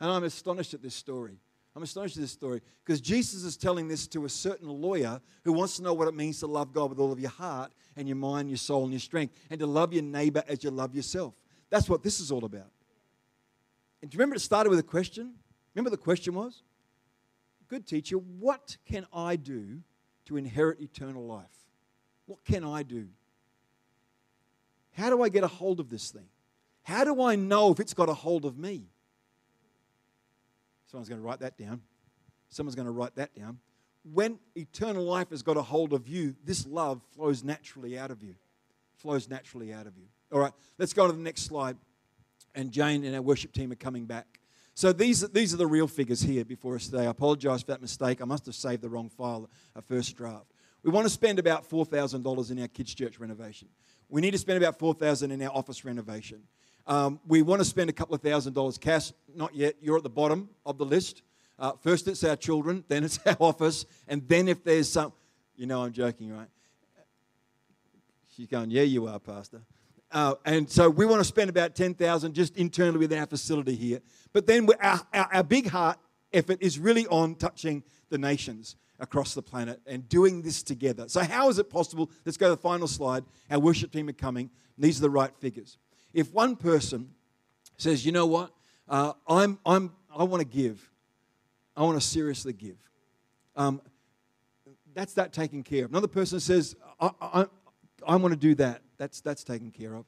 And 0.00 0.10
I'm 0.10 0.24
astonished 0.24 0.74
at 0.74 0.82
this 0.82 0.94
story. 0.94 1.38
I'm 1.76 1.82
astonished 1.82 2.16
at 2.16 2.22
this 2.22 2.32
story 2.32 2.62
because 2.84 3.00
Jesus 3.00 3.44
is 3.44 3.56
telling 3.56 3.86
this 3.86 4.08
to 4.08 4.24
a 4.24 4.28
certain 4.28 4.68
lawyer 4.68 5.20
who 5.44 5.52
wants 5.52 5.76
to 5.76 5.82
know 5.82 5.94
what 5.94 6.08
it 6.08 6.14
means 6.14 6.40
to 6.40 6.46
love 6.46 6.72
God 6.72 6.90
with 6.90 6.98
all 6.98 7.12
of 7.12 7.20
your 7.20 7.30
heart 7.30 7.72
and 7.96 8.08
your 8.08 8.16
mind, 8.16 8.50
your 8.50 8.56
soul, 8.56 8.82
and 8.82 8.92
your 8.92 9.00
strength, 9.00 9.34
and 9.50 9.60
to 9.60 9.66
love 9.66 9.92
your 9.92 10.02
neighbor 10.02 10.42
as 10.48 10.64
you 10.64 10.70
love 10.70 10.94
yourself. 10.94 11.34
That's 11.70 11.88
what 11.88 12.02
this 12.02 12.18
is 12.18 12.32
all 12.32 12.44
about. 12.44 12.70
And 14.02 14.10
do 14.10 14.16
you 14.16 14.18
remember 14.18 14.36
it 14.36 14.40
started 14.40 14.70
with 14.70 14.78
a 14.78 14.84
question? 14.84 15.34
Remember 15.74 15.90
the 15.90 15.96
question 15.96 16.34
was? 16.34 16.62
Good 17.68 17.86
teacher, 17.86 18.16
what 18.16 18.76
can 18.84 19.06
I 19.12 19.36
do 19.36 19.80
to 20.24 20.36
inherit 20.36 20.80
eternal 20.80 21.24
life? 21.24 21.46
What 22.26 22.44
can 22.44 22.64
I 22.64 22.82
do? 22.82 23.06
How 25.00 25.08
do 25.08 25.22
I 25.22 25.30
get 25.30 25.44
a 25.44 25.48
hold 25.48 25.80
of 25.80 25.88
this 25.88 26.10
thing? 26.10 26.26
How 26.82 27.04
do 27.04 27.22
I 27.22 27.34
know 27.34 27.72
if 27.72 27.80
it's 27.80 27.94
got 27.94 28.10
a 28.10 28.14
hold 28.14 28.44
of 28.44 28.58
me? 28.58 28.82
Someone's 30.90 31.08
going 31.08 31.22
to 31.22 31.26
write 31.26 31.40
that 31.40 31.56
down. 31.56 31.80
Someone's 32.50 32.74
going 32.74 32.84
to 32.84 32.92
write 32.92 33.14
that 33.14 33.34
down. 33.34 33.60
When 34.12 34.38
eternal 34.54 35.02
life 35.02 35.30
has 35.30 35.42
got 35.42 35.56
a 35.56 35.62
hold 35.62 35.94
of 35.94 36.06
you, 36.06 36.34
this 36.44 36.66
love 36.66 37.00
flows 37.14 37.42
naturally 37.42 37.98
out 37.98 38.10
of 38.10 38.22
you. 38.22 38.34
Flows 38.96 39.26
naturally 39.26 39.72
out 39.72 39.86
of 39.86 39.96
you. 39.96 40.04
All 40.32 40.38
right, 40.38 40.52
let's 40.76 40.92
go 40.92 41.06
to 41.06 41.14
the 41.14 41.22
next 41.22 41.42
slide. 41.44 41.78
And 42.54 42.70
Jane 42.70 43.02
and 43.04 43.14
our 43.14 43.22
worship 43.22 43.52
team 43.54 43.72
are 43.72 43.76
coming 43.76 44.04
back. 44.04 44.38
So 44.74 44.92
these, 44.92 45.26
these 45.30 45.54
are 45.54 45.58
the 45.58 45.66
real 45.66 45.88
figures 45.88 46.20
here 46.20 46.44
before 46.44 46.74
us 46.74 46.88
today. 46.88 47.06
I 47.06 47.10
apologize 47.10 47.62
for 47.62 47.68
that 47.68 47.80
mistake. 47.80 48.20
I 48.20 48.26
must 48.26 48.44
have 48.44 48.54
saved 48.54 48.82
the 48.82 48.90
wrong 48.90 49.08
file, 49.08 49.48
a 49.74 49.80
first 49.80 50.14
draft. 50.14 50.52
We 50.82 50.90
want 50.90 51.06
to 51.06 51.10
spend 51.10 51.38
about 51.38 51.68
$4,000 51.68 52.50
in 52.50 52.60
our 52.60 52.68
kids' 52.68 52.94
church 52.94 53.18
renovation. 53.18 53.68
We 54.10 54.20
need 54.20 54.32
to 54.32 54.38
spend 54.38 54.62
about 54.62 54.78
4000 54.78 55.30
in 55.30 55.40
our 55.42 55.50
office 55.50 55.84
renovation. 55.84 56.42
Um, 56.86 57.20
we 57.26 57.42
want 57.42 57.60
to 57.60 57.64
spend 57.64 57.88
a 57.88 57.92
couple 57.92 58.14
of 58.14 58.20
thousand 58.20 58.54
dollars 58.54 58.76
cash. 58.76 59.12
Not 59.34 59.54
yet. 59.54 59.76
You're 59.80 59.96
at 59.96 60.02
the 60.02 60.10
bottom 60.10 60.50
of 60.66 60.78
the 60.78 60.84
list. 60.84 61.22
Uh, 61.58 61.72
first, 61.80 62.08
it's 62.08 62.24
our 62.24 62.36
children, 62.36 62.84
then 62.88 63.04
it's 63.04 63.18
our 63.26 63.36
office, 63.38 63.84
and 64.08 64.26
then 64.26 64.48
if 64.48 64.64
there's 64.64 64.90
some, 64.90 65.12
you 65.56 65.66
know, 65.66 65.84
I'm 65.84 65.92
joking, 65.92 66.32
right? 66.32 66.48
She's 68.34 68.46
going, 68.46 68.70
yeah, 68.70 68.82
you 68.82 69.06
are, 69.06 69.18
Pastor. 69.18 69.60
Uh, 70.10 70.34
and 70.44 70.68
so 70.68 70.88
we 70.88 71.04
want 71.04 71.20
to 71.20 71.24
spend 71.24 71.50
about 71.50 71.76
10,000 71.76 72.34
just 72.34 72.56
internally 72.56 72.98
within 72.98 73.18
our 73.18 73.26
facility 73.26 73.76
here. 73.76 74.00
But 74.32 74.46
then 74.46 74.66
our, 74.80 75.00
our, 75.12 75.34
our 75.34 75.42
big 75.44 75.68
heart 75.68 75.98
effort 76.32 76.58
is 76.60 76.78
really 76.78 77.06
on 77.08 77.34
touching 77.34 77.84
the 78.08 78.18
nations 78.18 78.76
across 79.00 79.34
the 79.34 79.42
planet 79.42 79.80
and 79.86 80.08
doing 80.08 80.42
this 80.42 80.62
together. 80.62 81.08
So, 81.08 81.22
how 81.22 81.48
is 81.48 81.58
it 81.58 81.70
possible? 81.70 82.10
Let's 82.24 82.36
go 82.36 82.46
to 82.46 82.54
the 82.54 82.60
final 82.60 82.86
slide. 82.86 83.24
Our 83.50 83.58
worship 83.58 83.90
team 83.90 84.08
are 84.08 84.12
coming. 84.12 84.50
These 84.78 84.98
are 84.98 85.02
the 85.02 85.10
right 85.10 85.34
figures. 85.38 85.78
If 86.12 86.32
one 86.32 86.56
person 86.56 87.10
says, 87.76 88.04
you 88.04 88.12
know 88.12 88.26
what, 88.26 88.52
uh, 88.88 89.12
I'm, 89.26 89.58
I'm, 89.64 89.92
I 90.14 90.24
want 90.24 90.40
to 90.40 90.46
give, 90.46 90.90
I 91.76 91.82
want 91.82 92.00
to 92.00 92.06
seriously 92.06 92.52
give, 92.52 92.76
um, 93.56 93.80
that's 94.94 95.14
that 95.14 95.32
taken 95.32 95.62
care 95.62 95.84
of. 95.84 95.90
Another 95.90 96.08
person 96.08 96.40
says, 96.40 96.76
I, 97.00 97.10
I, 97.20 97.46
I 98.06 98.16
want 98.16 98.32
to 98.32 98.38
do 98.38 98.54
that, 98.56 98.82
that's, 98.98 99.20
that's 99.20 99.44
taken 99.44 99.70
care 99.70 99.94
of. 99.94 100.04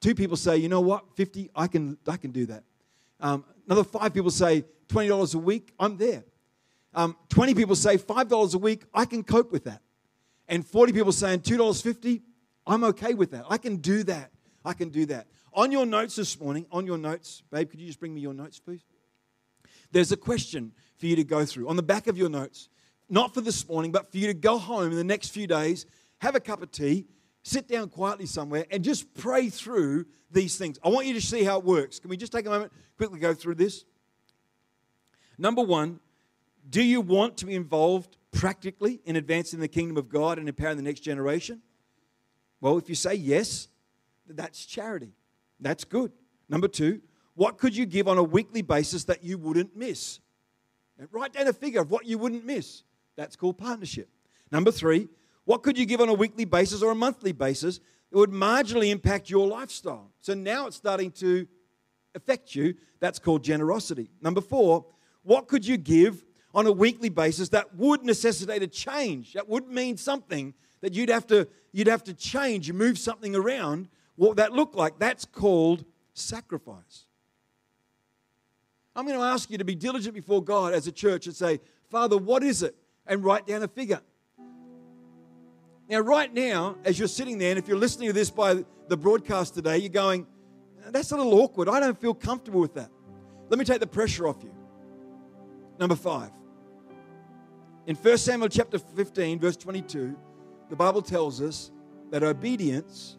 Two 0.00 0.14
people 0.14 0.36
say, 0.36 0.56
you 0.56 0.68
know 0.68 0.80
what, 0.80 1.04
50, 1.16 1.50
I 1.54 1.66
can, 1.66 1.98
I 2.06 2.16
can 2.16 2.30
do 2.30 2.46
that. 2.46 2.64
Um, 3.20 3.44
another 3.66 3.84
five 3.84 4.14
people 4.14 4.30
say, 4.30 4.64
$20 4.88 5.34
a 5.34 5.38
week, 5.38 5.72
I'm 5.78 5.96
there. 5.96 6.24
Um, 6.94 7.16
20 7.28 7.54
people 7.54 7.76
say 7.76 7.96
$5 7.98 8.54
a 8.54 8.58
week, 8.58 8.84
I 8.92 9.04
can 9.04 9.22
cope 9.22 9.52
with 9.52 9.64
that. 9.64 9.82
And 10.48 10.66
40 10.66 10.92
people 10.92 11.12
saying 11.12 11.40
$2.50, 11.40 12.22
I'm 12.66 12.84
okay 12.84 13.14
with 13.14 13.30
that. 13.30 13.44
I 13.48 13.58
can 13.58 13.76
do 13.76 14.02
that. 14.04 14.32
I 14.64 14.72
can 14.72 14.88
do 14.90 15.06
that. 15.06 15.28
On 15.52 15.72
your 15.72 15.86
notes 15.86 16.16
this 16.16 16.38
morning, 16.40 16.66
on 16.70 16.86
your 16.86 16.98
notes, 16.98 17.42
babe, 17.50 17.70
could 17.70 17.80
you 17.80 17.86
just 17.86 18.00
bring 18.00 18.14
me 18.14 18.20
your 18.20 18.34
notes, 18.34 18.58
please? 18.58 18.84
There's 19.92 20.12
a 20.12 20.16
question 20.16 20.72
for 20.98 21.06
you 21.06 21.16
to 21.16 21.24
go 21.24 21.44
through 21.44 21.68
on 21.68 21.76
the 21.76 21.82
back 21.82 22.06
of 22.06 22.16
your 22.16 22.28
notes, 22.28 22.68
not 23.08 23.34
for 23.34 23.40
this 23.40 23.68
morning, 23.68 23.90
but 23.90 24.10
for 24.10 24.18
you 24.18 24.26
to 24.28 24.34
go 24.34 24.58
home 24.58 24.90
in 24.90 24.96
the 24.96 25.04
next 25.04 25.30
few 25.30 25.46
days, 25.46 25.86
have 26.18 26.34
a 26.34 26.40
cup 26.40 26.62
of 26.62 26.70
tea, 26.70 27.06
sit 27.42 27.66
down 27.66 27.88
quietly 27.88 28.26
somewhere, 28.26 28.66
and 28.70 28.84
just 28.84 29.12
pray 29.14 29.48
through 29.48 30.06
these 30.30 30.56
things. 30.56 30.78
I 30.84 30.88
want 30.88 31.06
you 31.06 31.14
to 31.14 31.20
see 31.20 31.42
how 31.42 31.58
it 31.58 31.64
works. 31.64 31.98
Can 31.98 32.10
we 32.10 32.16
just 32.16 32.32
take 32.32 32.46
a 32.46 32.50
moment, 32.50 32.72
quickly 32.96 33.18
go 33.18 33.34
through 33.34 33.56
this? 33.56 33.84
Number 35.38 35.62
one, 35.62 35.98
do 36.68 36.82
you 36.82 37.00
want 37.00 37.36
to 37.38 37.46
be 37.46 37.54
involved 37.54 38.16
practically 38.32 39.00
in 39.04 39.16
advancing 39.16 39.60
the 39.60 39.68
kingdom 39.68 39.96
of 39.96 40.08
God 40.08 40.38
and 40.38 40.48
empowering 40.48 40.76
the 40.76 40.82
next 40.82 41.00
generation? 41.00 41.62
Well, 42.60 42.78
if 42.78 42.88
you 42.88 42.94
say 42.94 43.14
yes, 43.14 43.68
that's 44.28 44.64
charity. 44.66 45.14
That's 45.58 45.84
good. 45.84 46.12
Number 46.48 46.68
two, 46.68 47.00
what 47.34 47.58
could 47.58 47.76
you 47.76 47.86
give 47.86 48.08
on 48.08 48.18
a 48.18 48.22
weekly 48.22 48.62
basis 48.62 49.04
that 49.04 49.24
you 49.24 49.38
wouldn't 49.38 49.76
miss? 49.76 50.20
And 50.98 51.08
write 51.10 51.32
down 51.32 51.48
a 51.48 51.52
figure 51.52 51.80
of 51.80 51.90
what 51.90 52.06
you 52.06 52.18
wouldn't 52.18 52.44
miss. 52.44 52.82
That's 53.16 53.36
called 53.36 53.58
partnership. 53.58 54.08
Number 54.52 54.70
three, 54.70 55.08
what 55.44 55.62
could 55.62 55.78
you 55.78 55.86
give 55.86 56.00
on 56.00 56.08
a 56.08 56.14
weekly 56.14 56.44
basis 56.44 56.82
or 56.82 56.90
a 56.90 56.94
monthly 56.94 57.32
basis 57.32 57.80
that 58.10 58.18
would 58.18 58.30
marginally 58.30 58.90
impact 58.90 59.30
your 59.30 59.46
lifestyle? 59.46 60.10
So 60.20 60.34
now 60.34 60.66
it's 60.66 60.76
starting 60.76 61.10
to 61.12 61.46
affect 62.14 62.54
you. 62.54 62.74
That's 62.98 63.18
called 63.18 63.42
generosity. 63.42 64.10
Number 64.20 64.40
four, 64.40 64.84
what 65.22 65.48
could 65.48 65.66
you 65.66 65.76
give 65.76 66.22
on 66.54 66.66
a 66.66 66.72
weekly 66.72 67.08
basis 67.08 67.50
that 67.50 67.74
would 67.76 68.04
necessitate 68.04 68.62
a 68.62 68.66
change? 68.66 69.34
That 69.34 69.48
would 69.48 69.68
mean 69.68 69.96
something 69.96 70.54
that 70.80 70.94
you'd 70.94 71.08
have 71.08 71.26
to, 71.28 71.48
you'd 71.72 71.86
have 71.86 72.04
to 72.04 72.14
change, 72.14 72.68
you 72.68 72.74
move 72.74 72.98
something 72.98 73.34
around 73.34 73.88
what 74.16 74.36
that 74.36 74.52
looked 74.52 74.74
like. 74.74 74.98
That's 74.98 75.24
called 75.24 75.84
sacrifice. 76.14 77.06
I'm 78.94 79.06
going 79.06 79.18
to 79.18 79.24
ask 79.24 79.50
you 79.50 79.58
to 79.58 79.64
be 79.64 79.74
diligent 79.74 80.14
before 80.14 80.42
God 80.42 80.74
as 80.74 80.86
a 80.86 80.92
church 80.92 81.26
and 81.26 81.34
say, 81.34 81.60
Father, 81.88 82.18
what 82.18 82.42
is 82.42 82.62
it? 82.62 82.74
And 83.06 83.24
write 83.24 83.46
down 83.46 83.62
a 83.62 83.68
figure. 83.68 84.00
Now, 85.88 86.00
right 86.00 86.32
now, 86.32 86.76
as 86.84 86.98
you're 86.98 87.08
sitting 87.08 87.38
there, 87.38 87.50
and 87.50 87.58
if 87.58 87.66
you're 87.66 87.78
listening 87.78 88.08
to 88.08 88.12
this 88.12 88.30
by 88.30 88.64
the 88.88 88.96
broadcast 88.96 89.54
today, 89.54 89.78
you're 89.78 89.88
going, 89.88 90.26
that's 90.90 91.12
a 91.12 91.16
little 91.16 91.34
awkward. 91.40 91.68
I 91.68 91.80
don't 91.80 91.98
feel 92.00 92.14
comfortable 92.14 92.60
with 92.60 92.74
that. 92.74 92.90
Let 93.48 93.58
me 93.58 93.64
take 93.64 93.80
the 93.80 93.86
pressure 93.86 94.28
off 94.28 94.42
you. 94.42 94.52
Number 95.78 95.96
five. 95.96 96.30
In 97.90 97.96
1 97.96 98.18
Samuel 98.18 98.48
chapter 98.48 98.78
15, 98.78 99.40
verse 99.40 99.56
22, 99.56 100.16
the 100.68 100.76
Bible 100.76 101.02
tells 101.02 101.42
us 101.42 101.72
that 102.12 102.22
obedience 102.22 103.18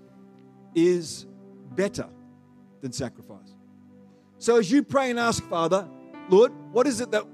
is 0.73 1.25
better 1.71 2.07
than 2.79 2.93
sacrifice. 2.93 3.57
So 4.38 4.55
as 4.55 4.71
you 4.71 4.81
pray 4.81 5.10
and 5.10 5.19
ask, 5.19 5.43
Father, 5.49 5.86
Lord, 6.29 6.53
what 6.71 6.88
is 6.88 7.01
it 7.01 7.12
that 7.12 7.25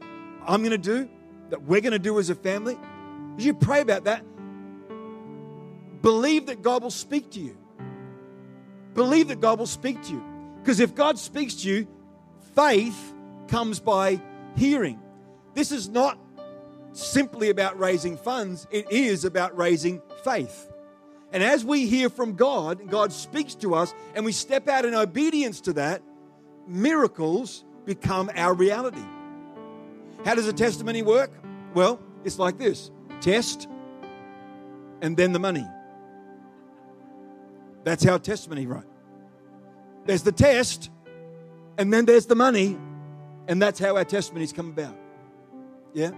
I'm 0.47 0.62
going 0.62 0.71
to 0.71 0.80
do, 0.80 1.08
that 1.52 1.62
we're 1.62 1.82
going 1.82 1.91
to 1.91 2.00
do 2.00 2.17
as 2.17 2.32
a 2.32 2.36
family? 2.36 2.76
As 3.38 3.45
you 3.45 3.54
pray 3.54 3.82
about 3.82 4.06
that, 4.06 4.26
believe 6.02 6.47
that 6.47 6.63
God 6.63 6.82
will 6.82 6.89
speak 6.89 7.30
to 7.34 7.39
you. 7.39 7.56
Believe 8.95 9.28
that 9.28 9.41
God 9.41 9.60
will 9.60 9.67
speak 9.67 10.02
to 10.06 10.13
you. 10.13 10.23
Because 10.63 10.80
if 10.80 10.95
God 10.95 11.19
speaks 11.19 11.54
to 11.58 11.69
you, 11.69 11.88
faith 12.56 13.13
comes 13.47 13.80
by 13.80 14.19
hearing. 14.56 15.00
This 15.54 15.71
is 15.71 15.88
not 15.88 16.17
simply 16.98 17.50
about 17.50 17.80
raising 17.80 18.18
funds, 18.18 18.68
it 18.72 18.92
is 18.92 19.26
about 19.26 19.56
raising 19.58 20.02
faith. 20.24 20.72
And 21.32 21.44
as 21.44 21.64
we 21.64 21.88
hear 21.88 22.10
from 22.10 22.36
God, 22.36 22.90
God 22.90 23.12
speaks 23.12 23.54
to 23.56 23.76
us, 23.76 23.94
and 24.16 24.26
we 24.26 24.32
step 24.32 24.68
out 24.68 24.86
in 24.86 24.94
obedience 24.94 25.62
to 25.62 25.74
that, 25.74 26.02
miracles 26.68 27.64
become 27.86 28.32
our 28.36 28.54
reality. 28.54 29.04
How 30.26 30.36
does 30.36 30.48
a 30.48 30.54
testimony 30.54 31.02
work? 31.02 31.32
Well, 31.74 32.00
it's 32.24 32.40
like 32.40 32.58
this 32.58 32.92
test, 33.22 33.68
and 35.02 35.16
then 35.16 35.32
the 35.32 35.40
money. 35.40 35.66
That's 37.84 38.04
how 38.04 38.18
testimony 38.18 38.66
right. 38.66 38.84
There's 40.06 40.24
the 40.24 40.32
test, 40.32 40.90
and 41.78 41.94
then 41.94 42.06
there's 42.06 42.26
the 42.26 42.36
money, 42.36 42.78
and 43.48 43.62
that's 43.62 43.80
how 43.80 43.96
our 43.96 44.06
testimonies 44.06 44.52
come 44.54 44.70
about. 44.70 44.98
Yeah? 45.94 46.12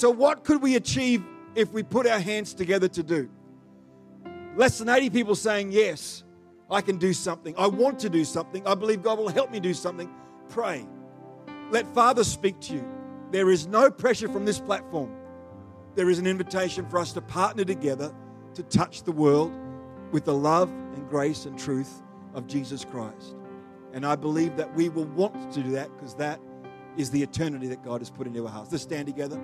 So, 0.00 0.08
what 0.08 0.44
could 0.44 0.62
we 0.62 0.76
achieve 0.76 1.22
if 1.54 1.72
we 1.72 1.82
put 1.82 2.06
our 2.06 2.20
hands 2.20 2.54
together 2.54 2.88
to 2.88 3.02
do? 3.02 3.28
Less 4.56 4.78
than 4.78 4.88
80 4.88 5.10
people 5.10 5.34
saying, 5.34 5.72
Yes, 5.72 6.24
I 6.70 6.80
can 6.80 6.96
do 6.96 7.12
something. 7.12 7.54
I 7.58 7.66
want 7.66 7.98
to 7.98 8.08
do 8.08 8.24
something. 8.24 8.66
I 8.66 8.74
believe 8.74 9.02
God 9.02 9.18
will 9.18 9.28
help 9.28 9.50
me 9.50 9.60
do 9.60 9.74
something. 9.74 10.10
Pray. 10.48 10.88
Let 11.70 11.86
Father 11.88 12.24
speak 12.24 12.58
to 12.60 12.76
you. 12.76 12.88
There 13.30 13.50
is 13.50 13.66
no 13.66 13.90
pressure 13.90 14.30
from 14.30 14.46
this 14.46 14.58
platform. 14.58 15.14
There 15.96 16.08
is 16.08 16.18
an 16.18 16.26
invitation 16.26 16.86
for 16.88 16.98
us 16.98 17.12
to 17.12 17.20
partner 17.20 17.66
together 17.66 18.14
to 18.54 18.62
touch 18.62 19.02
the 19.02 19.12
world 19.12 19.52
with 20.12 20.24
the 20.24 20.32
love 20.34 20.70
and 20.94 21.10
grace 21.10 21.44
and 21.44 21.58
truth 21.58 22.02
of 22.32 22.46
Jesus 22.46 22.86
Christ. 22.86 23.36
And 23.92 24.06
I 24.06 24.16
believe 24.16 24.56
that 24.56 24.74
we 24.74 24.88
will 24.88 25.08
want 25.08 25.52
to 25.52 25.62
do 25.62 25.72
that 25.72 25.94
because 25.94 26.14
that 26.14 26.40
is 26.96 27.10
the 27.10 27.22
eternity 27.22 27.68
that 27.68 27.84
God 27.84 28.00
has 28.00 28.08
put 28.08 28.26
into 28.26 28.46
our 28.46 28.50
hearts. 28.50 28.72
Let's 28.72 28.84
stand 28.84 29.06
together 29.06 29.38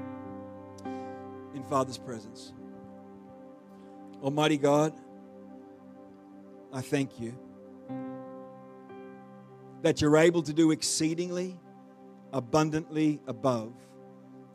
in 1.56 1.64
Father's 1.64 1.98
presence. 1.98 2.52
Almighty 4.22 4.58
God, 4.58 4.92
I 6.72 6.82
thank 6.82 7.18
you 7.18 7.36
that 9.82 10.00
you're 10.00 10.16
able 10.16 10.42
to 10.42 10.52
do 10.52 10.70
exceedingly, 10.70 11.58
abundantly 12.32 13.20
above 13.26 13.72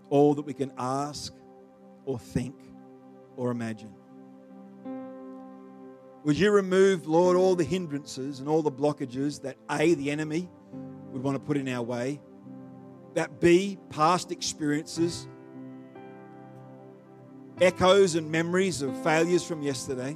all 0.09 0.35
that 0.35 0.43
we 0.43 0.53
can 0.53 0.71
ask 0.77 1.33
or 2.05 2.19
think 2.19 2.55
or 3.37 3.49
imagine. 3.49 3.93
Would 6.23 6.37
you 6.37 6.51
remove, 6.51 7.07
Lord, 7.07 7.35
all 7.35 7.55
the 7.55 7.63
hindrances 7.63 8.39
and 8.39 8.47
all 8.47 8.61
the 8.61 8.71
blockages 8.71 9.41
that 9.41 9.57
A, 9.71 9.95
the 9.95 10.11
enemy 10.11 10.49
would 11.11 11.23
want 11.23 11.35
to 11.35 11.39
put 11.39 11.57
in 11.57 11.67
our 11.67 11.81
way, 11.81 12.21
that 13.15 13.39
B, 13.39 13.79
past 13.89 14.31
experiences, 14.31 15.27
echoes 17.62 18.15
and 18.15 18.30
memories 18.30 18.82
of 18.82 18.97
failures 19.04 19.43
from 19.43 19.62
yesterday. 19.62 20.15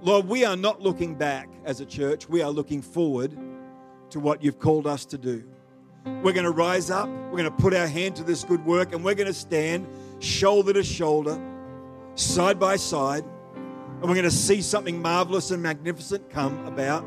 Lord, 0.00 0.26
we 0.26 0.44
are 0.44 0.56
not 0.56 0.80
looking 0.80 1.14
back 1.14 1.50
as 1.64 1.80
a 1.80 1.86
church, 1.86 2.28
we 2.28 2.40
are 2.40 2.50
looking 2.50 2.80
forward 2.80 3.36
to 4.10 4.20
what 4.20 4.42
you've 4.42 4.58
called 4.58 4.86
us 4.86 5.04
to 5.06 5.18
do. 5.18 5.44
We're 6.04 6.32
going 6.32 6.44
to 6.44 6.50
rise 6.50 6.90
up, 6.90 7.08
we're 7.08 7.38
going 7.38 7.44
to 7.44 7.50
put 7.50 7.74
our 7.74 7.86
hand 7.86 8.16
to 8.16 8.24
this 8.24 8.42
good 8.42 8.64
work, 8.64 8.94
and 8.94 9.04
we're 9.04 9.14
going 9.14 9.26
to 9.26 9.34
stand 9.34 9.86
shoulder 10.18 10.72
to 10.72 10.82
shoulder, 10.82 11.38
side 12.14 12.58
by 12.58 12.76
side, 12.76 13.24
and 13.54 14.02
we're 14.02 14.14
going 14.14 14.22
to 14.22 14.30
see 14.30 14.62
something 14.62 15.00
marvelous 15.00 15.50
and 15.50 15.62
magnificent 15.62 16.30
come 16.30 16.66
about 16.66 17.04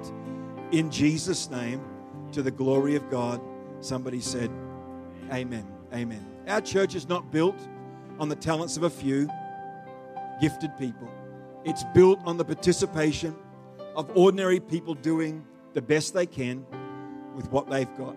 in 0.72 0.92
Jesus' 0.92 1.50
name 1.50 1.82
to 2.34 2.44
the 2.44 2.52
glory 2.52 2.96
of 2.96 3.10
God. 3.10 3.42
Somebody 3.80 4.20
said, 4.20 4.52
Amen. 5.32 5.66
Amen. 5.94 6.26
Our 6.48 6.62
church 6.62 6.94
is 6.94 7.08
not 7.08 7.32
built 7.32 7.58
on 8.20 8.30
the 8.30 8.36
talents 8.36 8.78
of 8.78 8.84
a 8.84 8.90
few 8.90 9.30
gifted 10.42 10.78
people, 10.78 11.10
it's 11.66 11.84
built 11.94 12.20
on 12.26 12.38
the 12.38 12.46
participation 12.46 13.36
of 13.96 14.10
ordinary 14.16 14.60
people 14.60 14.94
doing 14.94 15.46
the 15.74 15.82
best 15.82 16.14
they 16.14 16.26
can 16.26 16.66
with 17.36 17.52
what 17.52 17.70
they've 17.70 17.94
got. 17.98 18.16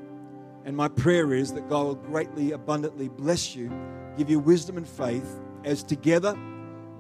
And 0.65 0.77
my 0.77 0.89
prayer 0.89 1.35
is 1.35 1.53
that 1.55 1.69
God 1.69 1.87
will 1.87 1.95
greatly, 1.97 2.53
abundantly 2.53 3.09
bless 3.09 3.57
you, 3.57 3.71
give 4.17 4.31
you 4.31 4.39
wisdom 4.39 4.77
and 4.77 4.89
faith 4.89 5.41
as 5.65 5.83
together 5.83 6.37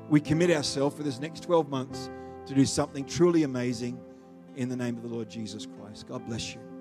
we 0.09 0.21
commit 0.21 0.51
ourselves 0.51 0.97
for 0.97 1.03
this 1.03 1.21
next 1.21 1.41
12 1.45 1.69
months 1.69 2.11
to 2.47 2.55
do 2.55 2.67
something 2.67 3.05
truly 3.05 3.45
amazing 3.45 4.01
in 4.57 4.69
the 4.69 4.77
name 4.77 4.97
of 4.97 5.03
the 5.03 5.09
Lord 5.09 5.31
Jesus 5.31 5.67
Christ. 5.67 6.07
God 6.09 6.27
bless 6.27 6.55
you. 6.55 6.72